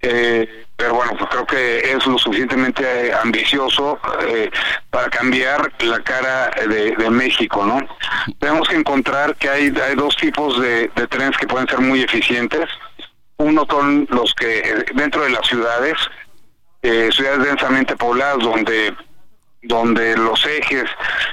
[0.00, 4.50] Eh, pero bueno, pues creo que es lo suficientemente eh, ambicioso eh,
[4.90, 7.78] para cambiar la cara de, México, ¿no?
[8.40, 12.02] Tenemos que encontrar que hay, hay dos tipos de, de trenes que pueden ser muy
[12.02, 12.68] eficientes.
[13.36, 15.94] Uno son los que eh, dentro de las ciudades,
[16.82, 18.96] eh, ciudades densamente pobladas donde
[19.62, 20.84] donde los ejes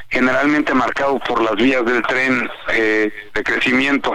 [0.10, 4.14] generalmente marcados por las vías del tren eh, de crecimiento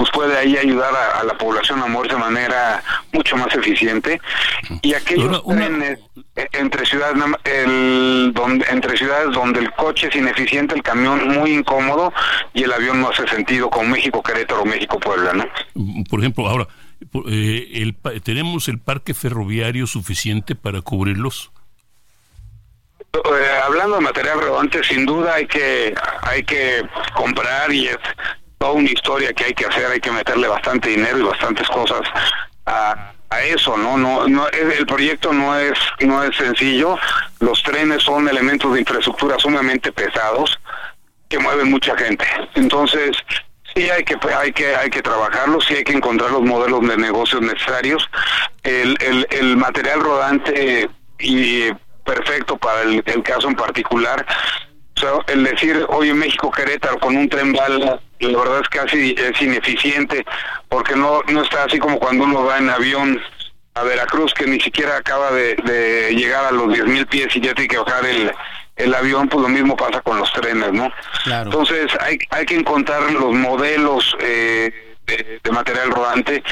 [0.00, 4.18] pues puede ahí ayudar a, a la población a moverse de manera mucho más eficiente
[4.80, 5.98] y aquellos trenes
[6.36, 11.52] eh, entre ciudades el, donde, entre ciudades donde el coche es ineficiente el camión muy
[11.52, 12.14] incómodo
[12.54, 15.44] y el avión no hace sentido como México Querétaro México Puebla no
[16.08, 16.66] Por ejemplo, ahora,
[17.28, 21.52] eh, el ¿tenemos el parque ferroviario suficiente para cubrirlos?
[23.12, 27.98] Eh, hablando de material rodante, sin duda hay que hay que comprar y es
[28.58, 32.02] toda una historia que hay que hacer, hay que meterle bastante dinero y bastantes cosas
[32.66, 33.96] a, a eso, ¿no?
[33.96, 36.96] No, no el proyecto no es no es sencillo.
[37.40, 40.58] Los trenes son elementos de infraestructura sumamente pesados
[41.28, 42.24] que mueven mucha gente.
[42.54, 43.16] Entonces,
[43.74, 46.96] sí hay que hay que hay que trabajarlo, sí hay que encontrar los modelos de
[46.96, 48.08] negocios necesarios.
[48.62, 48.96] El,
[49.30, 50.88] el material rodante
[51.18, 51.70] y
[52.10, 54.26] perfecto para el, el caso en particular.
[54.96, 59.14] O sea, el decir, oye, México Querétaro con un tren bala, la verdad es casi
[59.16, 60.24] es ineficiente,
[60.68, 63.20] porque no no está así como cuando uno va en avión
[63.74, 67.54] a Veracruz, que ni siquiera acaba de, de llegar a los 10.000 pies y ya
[67.54, 68.32] tiene que bajar el,
[68.76, 70.90] el avión, pues lo mismo pasa con los trenes, ¿no?
[71.22, 71.44] Claro.
[71.44, 76.42] Entonces hay, hay que encontrar los modelos eh, de, de material rodante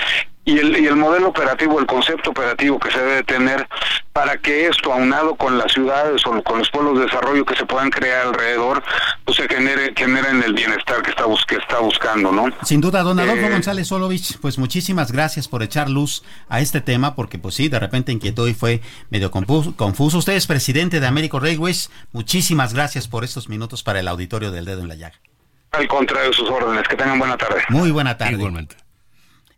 [0.50, 3.68] y el, y el modelo operativo, el concepto operativo que se debe tener
[4.12, 7.66] para que esto, aunado con las ciudades o con los pueblos de desarrollo que se
[7.66, 8.82] puedan crear alrededor,
[9.24, 12.46] pues se genere, generen el bienestar que está, bus- que está buscando, ¿no?
[12.64, 16.80] Sin duda, don Adolfo Eh, González Solovich, pues muchísimas gracias por echar luz a este
[16.80, 18.80] tema, porque pues sí, de repente inquietó y fue
[19.10, 19.76] medio confuso.
[19.76, 20.18] confuso.
[20.18, 24.64] Usted es presidente de Américo Railways, muchísimas gracias por estos minutos para el auditorio del
[24.64, 25.14] dedo en la llaga.
[25.72, 27.62] Al contrario de sus órdenes, que tengan buena tarde.
[27.68, 28.32] Muy buena tarde.
[28.32, 28.76] Igualmente.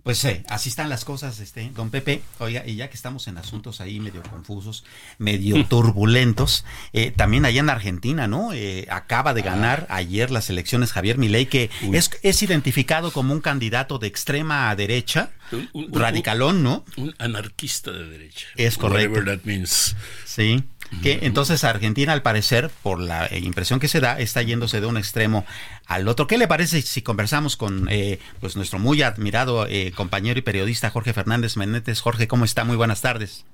[0.02, 2.22] Pues eh, así están las cosas, este, don Pepe.
[2.38, 4.84] Oiga, y ya que estamos en asuntos ahí medio confusos,
[5.18, 8.52] medio turbulentos, eh, también allá en Argentina, ¿no?
[8.52, 13.40] Eh, acaba de ganar ayer las elecciones Javier Milei, que es, es identificado como un
[13.40, 16.84] candidato de extrema derecha, Un- un- radicalón, ¿no?
[16.96, 18.46] Un anarquista de derecha.
[18.56, 19.12] Es correcto.
[19.12, 19.96] Whatever that means.
[20.24, 20.62] Sí.
[21.02, 24.86] Que entonces Argentina, al parecer, por la eh, impresión que se da, está yéndose de
[24.86, 25.46] un extremo
[25.86, 26.26] al otro.
[26.26, 30.90] ¿Qué le parece si conversamos con eh, pues nuestro muy admirado eh, compañero y periodista
[30.90, 32.00] Jorge Fernández Menéndez?
[32.00, 32.64] Jorge, ¿cómo está?
[32.64, 33.44] Muy buenas tardes.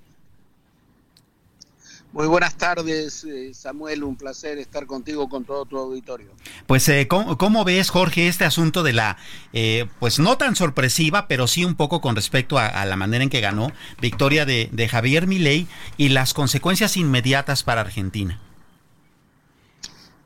[2.16, 4.02] Muy buenas tardes, eh, Samuel.
[4.02, 6.28] Un placer estar contigo con todo tu auditorio.
[6.66, 9.18] Pues, eh, ¿cómo, ves, Jorge, este asunto de la,
[9.52, 13.28] eh, pues no tan sorpresiva, pero sí un poco con respecto a, la manera en
[13.28, 15.66] que ganó victoria de, de Javier Milei
[15.98, 18.40] y las consecuencias inmediatas para Argentina?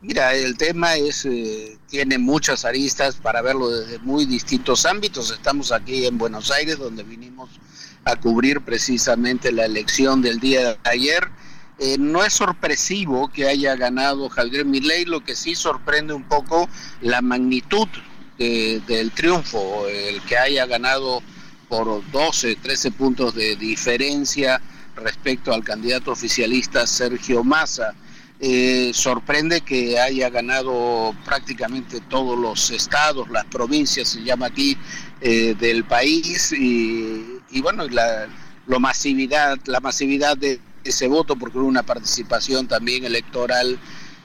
[0.01, 1.26] Mira, el tema es
[1.88, 5.32] tiene muchas aristas para verlo desde muy distintos ámbitos.
[5.32, 7.51] Estamos aquí en Buenos Aires, donde vinimos
[8.05, 11.28] a cubrir precisamente la elección del día de ayer
[11.81, 16.68] eh, no es sorpresivo que haya ganado Javier Milei, lo que sí sorprende un poco
[17.01, 17.89] la magnitud
[18.39, 21.22] del triunfo, el que haya ganado
[21.68, 24.61] por 12, 13 puntos de diferencia
[24.97, 27.95] respecto al candidato oficialista Sergio Massa.
[28.43, 34.78] Eh, sorprende que haya ganado prácticamente todos los estados, las provincias, se llama aquí,
[35.20, 37.85] eh, del país y, bueno,
[38.78, 43.78] masividad, la masividad de ese voto porque hubo una participación también electoral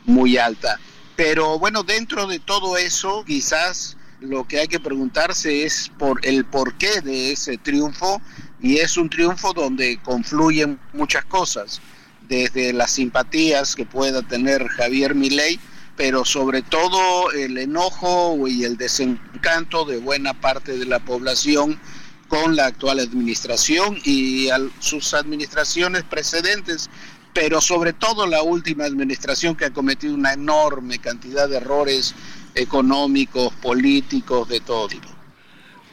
[0.05, 0.79] muy alta.
[1.15, 6.45] Pero bueno, dentro de todo eso, quizás lo que hay que preguntarse es por el
[6.45, 8.21] porqué de ese triunfo
[8.61, 11.81] y es un triunfo donde confluyen muchas cosas,
[12.27, 15.59] desde las simpatías que pueda tener Javier Milei,
[15.95, 21.79] pero sobre todo el enojo y el desencanto de buena parte de la población
[22.27, 24.49] con la actual administración y
[24.79, 26.89] sus administraciones precedentes,
[27.33, 32.15] pero sobre todo la última administración que ha cometido una enorme cantidad de errores
[32.55, 35.07] económicos, políticos, de todo tipo.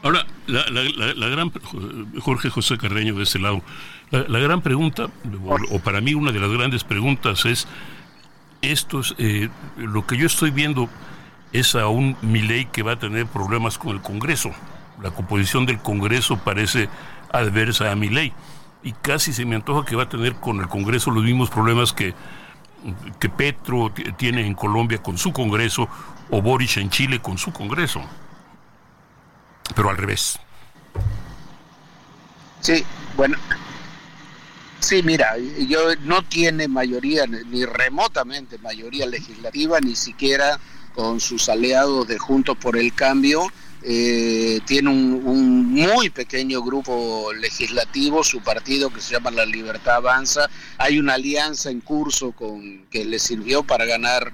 [0.02, 1.52] Ahora, la, gran,
[2.20, 3.62] Jorge José Carreño de ese lado,
[4.10, 5.10] la, gran pregunta,
[5.70, 7.68] o, para mí una de las grandes preguntas es,
[8.62, 10.88] esto es, eh, lo que yo estoy viendo
[11.52, 14.52] es a un Milei que va a tener problemas con el Congreso
[15.02, 16.88] la composición del Congreso parece
[17.32, 18.32] adversa a mi ley.
[18.82, 21.92] Y casi se me antoja que va a tener con el Congreso los mismos problemas
[21.92, 22.14] que,
[23.20, 25.88] que Petro tiene en Colombia con su Congreso
[26.30, 28.02] o Boris en Chile con su Congreso.
[29.74, 30.38] Pero al revés.
[32.60, 32.84] Sí,
[33.16, 33.36] bueno.
[34.80, 35.36] Sí, mira,
[35.68, 40.58] yo no tiene mayoría, ni remotamente mayoría legislativa, ni siquiera
[40.94, 43.46] con sus aliados de Juntos por el Cambio,
[43.84, 50.48] eh, tiene un, muy pequeño grupo legislativo, su partido que se llama La Libertad Avanza.
[50.78, 54.32] Hay una alianza en curso con que le sirvió para ganar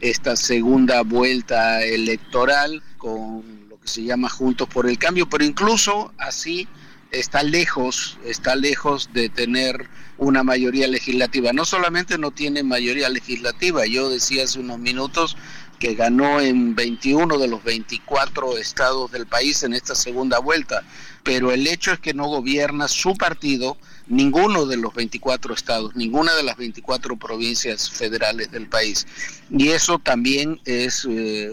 [0.00, 6.12] esta segunda vuelta electoral con lo que se llama Juntos por el Cambio, pero incluso
[6.18, 6.68] así
[7.10, 9.88] está lejos, está lejos de tener
[10.18, 11.52] una mayoría legislativa.
[11.52, 15.36] No solamente no tiene mayoría legislativa, yo decía hace unos minutos,
[15.78, 20.82] que ganó en 21 de los 24 estados del país en esta segunda vuelta,
[21.22, 23.76] pero el hecho es que no gobierna su partido
[24.06, 29.06] ninguno de los 24 estados, ninguna de las 24 provincias federales del país.
[29.50, 31.52] Y eso también es eh,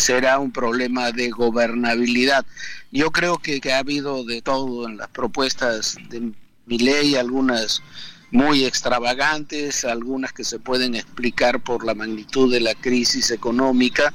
[0.00, 2.46] será un problema de gobernabilidad.
[2.90, 6.32] Yo creo que, que ha habido de todo en las propuestas de
[6.66, 7.82] mi ley, algunas
[8.30, 14.12] muy extravagantes, algunas que se pueden explicar por la magnitud de la crisis económica,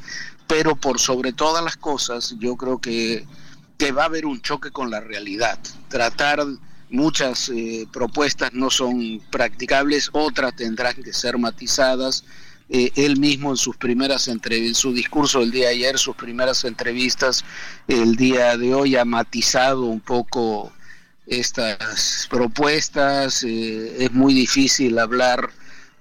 [0.48, 3.26] pero por sobre todas las cosas yo creo que,
[3.78, 5.60] que va a haber un choque con la realidad.
[5.90, 6.46] Tratar
[6.90, 12.24] muchas eh, propuestas no son practicables, otras tendrán que ser matizadas.
[12.68, 16.64] Eh, él mismo en sus primeras entrevistas, su discurso del día de ayer, sus primeras
[16.64, 17.46] entrevistas
[17.88, 20.72] el día de hoy ha matizado un poco
[21.28, 23.44] estas propuestas.
[23.44, 25.50] Eh, es muy difícil hablar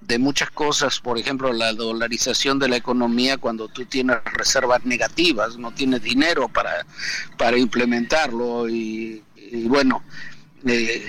[0.01, 5.57] de muchas cosas, por ejemplo, la dolarización de la economía cuando tú tienes reservas negativas,
[5.57, 6.85] no tienes dinero para,
[7.37, 8.69] para implementarlo.
[8.69, 9.23] Y,
[9.67, 10.03] bueno,
[10.65, 11.03] eh,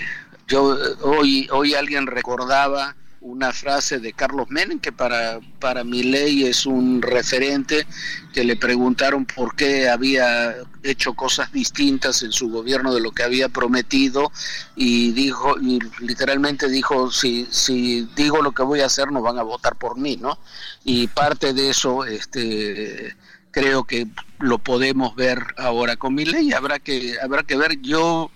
[0.48, 2.96] yo hoy, hoy alguien recordaba
[3.26, 7.86] una frase de Carlos Menem, que para, para mi ley es un referente,
[8.32, 10.54] que le preguntaron por qué había
[10.84, 14.30] hecho cosas distintas en su gobierno de lo que había prometido
[14.76, 19.38] y dijo, y literalmente dijo, si, si digo lo que voy a hacer, no van
[19.38, 20.38] a votar por mí, ¿no?
[20.84, 23.16] Y parte de eso, este
[23.50, 24.06] creo que
[24.38, 28.30] lo podemos ver ahora con mi ley, habrá que, habrá que ver, yo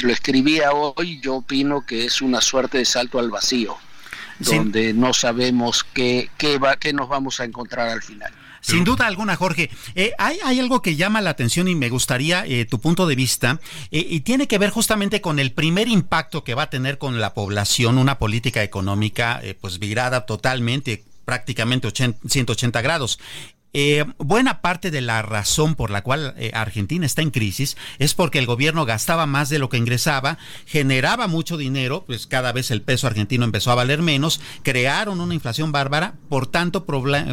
[0.00, 3.76] lo escribía hoy, yo opino que es una suerte de salto al vacío
[4.40, 8.32] donde no sabemos qué, qué, va, qué nos vamos a encontrar al final.
[8.60, 9.70] Sin duda alguna, Jorge.
[9.94, 13.16] Eh, hay, hay, algo que llama la atención y me gustaría eh, tu punto de
[13.16, 13.58] vista,
[13.90, 17.20] eh, y tiene que ver justamente con el primer impacto que va a tener con
[17.20, 23.18] la población una política económica pues virada totalmente, prácticamente 180 grados.
[23.72, 28.14] Eh, buena parte de la razón por la cual eh, Argentina está en crisis es
[28.14, 32.72] porque el gobierno gastaba más de lo que ingresaba, generaba mucho dinero, pues cada vez
[32.72, 36.84] el peso argentino empezó a valer menos, crearon una inflación bárbara, por tanto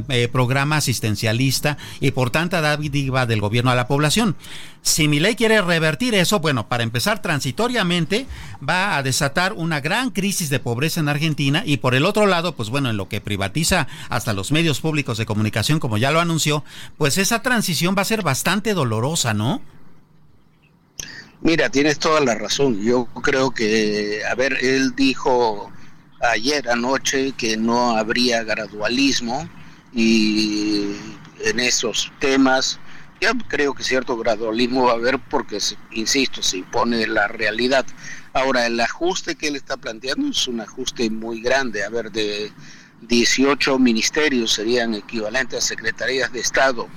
[0.09, 4.35] eh, programa asistencialista y por tanta dádiva del gobierno a la población.
[4.83, 8.25] Si mi ley quiere revertir eso, bueno, para empezar transitoriamente
[8.67, 12.55] va a desatar una gran crisis de pobreza en Argentina y por el otro lado,
[12.55, 16.21] pues bueno, en lo que privatiza hasta los medios públicos de comunicación, como ya lo
[16.27, 16.63] anunció,
[16.97, 19.61] pues esa transición va a ser bastante dolorosa, ¿no?
[21.41, 22.81] Mira, tienes toda la razón.
[22.81, 25.71] Yo creo que, a ver, él dijo
[26.21, 29.47] ayer anoche que no habría gradualismo
[29.93, 30.95] y
[31.45, 32.79] en esos temas
[33.19, 35.57] yo creo que cierto gradualismo va a haber porque,
[35.91, 37.85] insisto, se impone la realidad.
[38.33, 41.83] Ahora, el ajuste que él está planteando es un ajuste muy grande.
[41.83, 42.51] A ver, de
[43.01, 46.87] 18 ministerios serían equivalentes a secretarías de Estado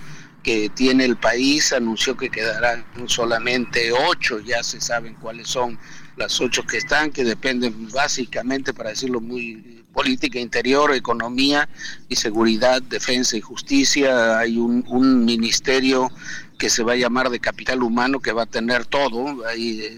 [0.42, 5.78] que tiene el país, anunció que quedarán solamente 8, ya se saben cuáles son
[6.16, 11.68] las 8 que están, que dependen básicamente, para decirlo muy política interior, economía
[12.08, 14.38] y seguridad, defensa y justicia.
[14.38, 16.10] Hay un, ministerio
[16.58, 19.46] que se va a llamar de capital humano que va a tener todo.
[19.46, 19.90] Hay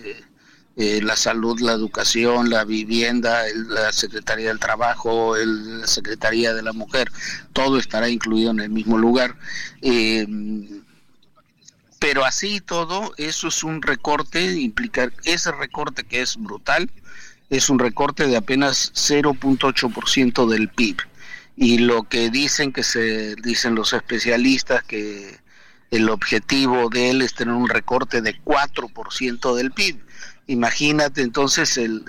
[0.76, 6.72] eh, la salud, la educación, la vivienda, la Secretaría del Trabajo, la Secretaría de la
[6.72, 7.10] Mujer,
[7.52, 9.36] todo estará incluido en el mismo lugar.
[9.82, 10.26] Eh,
[11.98, 16.90] pero así todo, eso es un recorte, implicar ese recorte que es brutal,
[17.48, 20.96] es un recorte de apenas 0.8% del PIB.
[21.54, 25.38] Y lo que dicen que se dicen los especialistas que
[25.92, 30.00] el objetivo de él es tener un recorte de 4% del PIB.
[30.52, 32.04] Imagínate entonces el,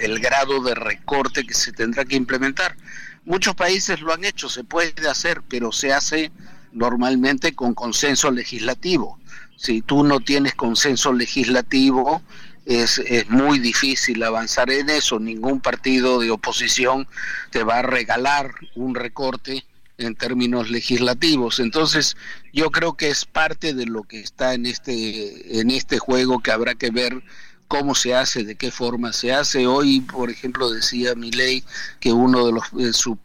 [0.00, 2.76] el, grado de recorte que se tendrá que implementar.
[3.24, 6.32] Muchos países lo han hecho, se puede hacer, pero se hace
[6.72, 9.20] normalmente con consenso legislativo.
[9.56, 12.22] Si tú no tienes consenso legislativo,
[12.64, 15.20] es, es, muy difícil avanzar en eso.
[15.20, 17.06] Ningún partido de oposición
[17.50, 19.64] te va a regalar un recorte
[19.98, 21.60] en términos legislativos.
[21.60, 22.16] Entonces,
[22.52, 26.50] yo creo que es parte de lo que está en este en este juego que
[26.50, 27.22] habrá que ver
[27.68, 29.66] cómo se hace, de qué forma se hace.
[29.66, 31.64] Hoy, por ejemplo, decía mi ley
[32.00, 33.18] que uno de los de su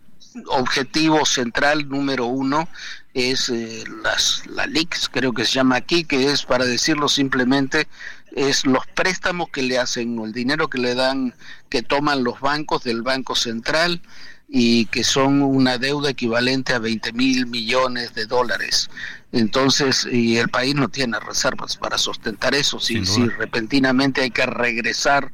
[0.47, 2.69] objetivo central número uno
[3.13, 7.87] es eh, las la LICS, creo que se llama aquí, que es para decirlo simplemente
[8.31, 11.33] es los préstamos que le hacen o el dinero que le dan,
[11.69, 14.01] que toman los bancos del Banco Central
[14.47, 18.89] y que son una deuda equivalente a 20 mil millones de dólares.
[19.31, 22.79] Entonces, y el país no tiene reservas para sustentar eso.
[22.79, 25.31] Si, si repentinamente hay que regresar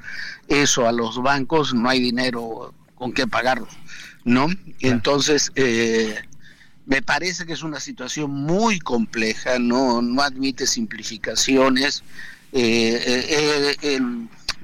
[0.47, 3.67] eso a los bancos, no hay dinero con qué pagarlo,
[4.23, 4.47] ¿no?
[4.81, 6.15] Entonces, eh,
[6.85, 12.03] me parece que es una situación muy compleja, no, no admite simplificaciones.
[12.53, 13.99] Eh, eh, eh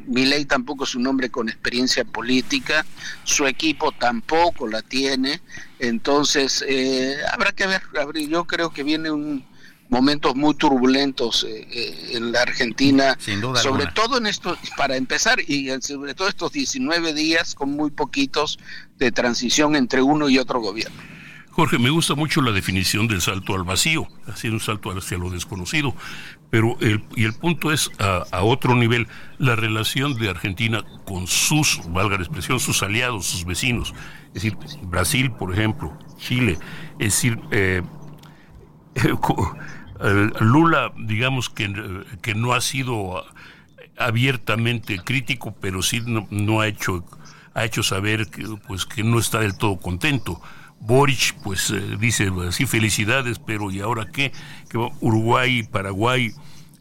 [0.07, 2.85] ley tampoco es un hombre con experiencia política,
[3.23, 5.41] su equipo tampoco la tiene,
[5.87, 7.81] entonces eh, habrá que ver,
[8.27, 9.45] yo creo que viene un
[9.89, 13.15] momentos muy turbulentos en la Argentina,
[13.61, 18.57] sobre todo en esto, para empezar, y sobre todo estos 19 días con muy poquitos
[18.97, 20.99] de transición entre uno y otro gobierno.
[21.53, 25.29] Jorge, me gusta mucho la definición del salto al vacío, hacer un salto hacia lo
[25.29, 25.95] desconocido,
[26.49, 31.79] pero el, y el punto es a, otro nivel, la relación de Argentina con sus,
[31.89, 33.93] valga la expresión, sus aliados, sus vecinos,
[34.29, 36.57] es decir, Brasil, por ejemplo, Chile,
[36.97, 37.83] es decir, eh,
[38.95, 41.71] eh, Lula, digamos que,
[42.23, 43.23] que no ha sido
[43.95, 47.05] abiertamente crítico, pero sí no ha hecho
[47.53, 50.41] ha hecho saber que, pues, que no está del todo contento.
[50.85, 54.33] Boric pues eh, dice así felicidades, pero ¿y ahora qué?
[54.99, 56.33] Uruguay, Paraguay,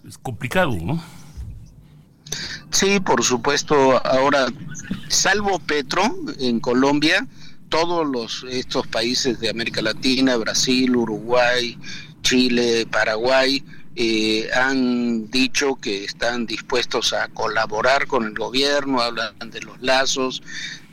[0.06, 1.02] es complicado, ¿no?
[2.70, 4.04] Sí, por supuesto.
[4.04, 4.46] Ahora,
[5.08, 6.02] salvo Petro
[6.40, 7.26] en Colombia,
[7.68, 11.78] todos los estos países de América Latina, Brasil, Uruguay,
[12.22, 13.62] Chile, Paraguay,
[13.94, 20.42] eh, han dicho que están dispuestos a colaborar con el gobierno, hablan de los lazos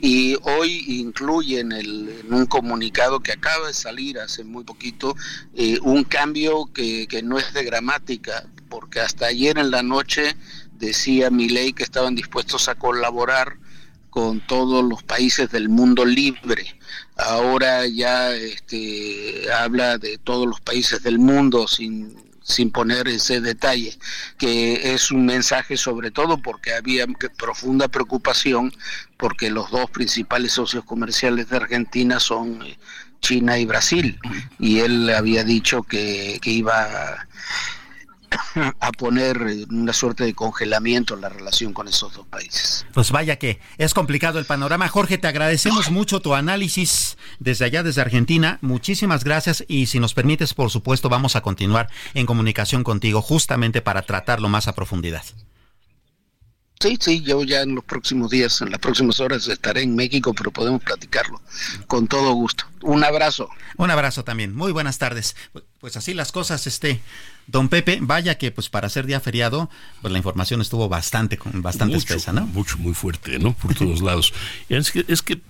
[0.00, 5.16] y hoy incluyen el, en un comunicado que acaba de salir hace muy poquito
[5.54, 10.36] eh, un cambio que, que no es de gramática, porque hasta ayer en la noche
[10.72, 13.58] decía mi ley que estaban dispuestos a colaborar
[14.10, 16.76] con todos los países del mundo libre.
[17.16, 23.98] Ahora ya este, habla de todos los países del mundo sin sin poner ese detalle,
[24.38, 28.72] que es un mensaje sobre todo porque había profunda preocupación
[29.16, 32.78] porque los dos principales socios comerciales de Argentina son eh,
[33.20, 34.18] China y Brasil.
[34.58, 37.26] Y él había dicho que, que iba
[38.80, 39.38] a poner
[39.70, 42.86] una suerte de congelamiento en la relación con esos dos países.
[42.92, 44.88] Pues vaya que es complicado el panorama.
[44.88, 48.58] Jorge, te agradecemos mucho tu análisis desde allá, desde Argentina.
[48.60, 53.82] Muchísimas gracias y si nos permites, por supuesto, vamos a continuar en comunicación contigo justamente
[53.82, 55.24] para tratarlo más a profundidad.
[56.82, 60.32] Sí, sí, yo ya en los próximos días, en las próximas horas estaré en México,
[60.32, 61.38] pero podemos platicarlo
[61.86, 62.64] con todo gusto.
[62.80, 63.50] Un abrazo.
[63.76, 64.54] Un abrazo también.
[64.54, 65.36] Muy buenas tardes.
[65.78, 67.02] Pues así las cosas, este,
[67.50, 69.70] don Pepe, vaya que pues para ser día feriado,
[70.00, 72.46] pues la información estuvo bastante, bastante espesa, ¿no?
[72.46, 73.52] Mucho, muy fuerte, ¿no?
[73.54, 74.32] Por todos lados.
[74.68, 75.40] Es que, es que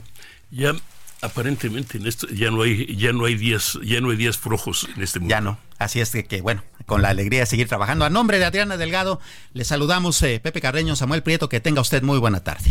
[0.50, 0.74] ya
[1.20, 4.88] aparentemente en esto ya no hay ya no hay días ya no hay días flojos
[4.96, 5.30] en este mundo.
[5.30, 5.58] Ya no.
[5.78, 8.04] Así es que, bueno, con la alegría de seguir trabajando.
[8.04, 9.20] A nombre de Adriana Delgado,
[9.52, 12.70] le saludamos eh, Pepe Carreño, Samuel Prieto, que tenga usted muy buena tarde.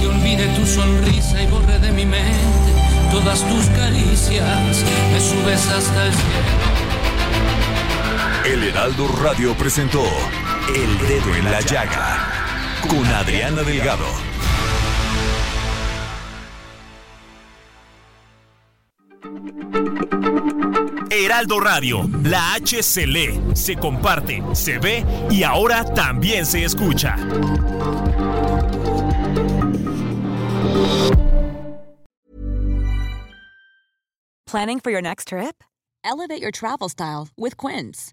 [0.00, 2.62] Que olvide tu sonrisa y borre de mi mente
[3.12, 6.71] todas tus caricias, me subes hasta el cielo.
[8.44, 10.02] El Heraldo Radio presentó
[10.68, 12.18] El Dedo en la Llaga
[12.88, 14.04] con Adriana Delgado.
[21.08, 27.16] Heraldo Radio, la H se lee, se comparte, se ve y ahora también se escucha.
[34.46, 35.62] Planning for your next trip?
[36.02, 38.12] Elevate your travel style with Quince.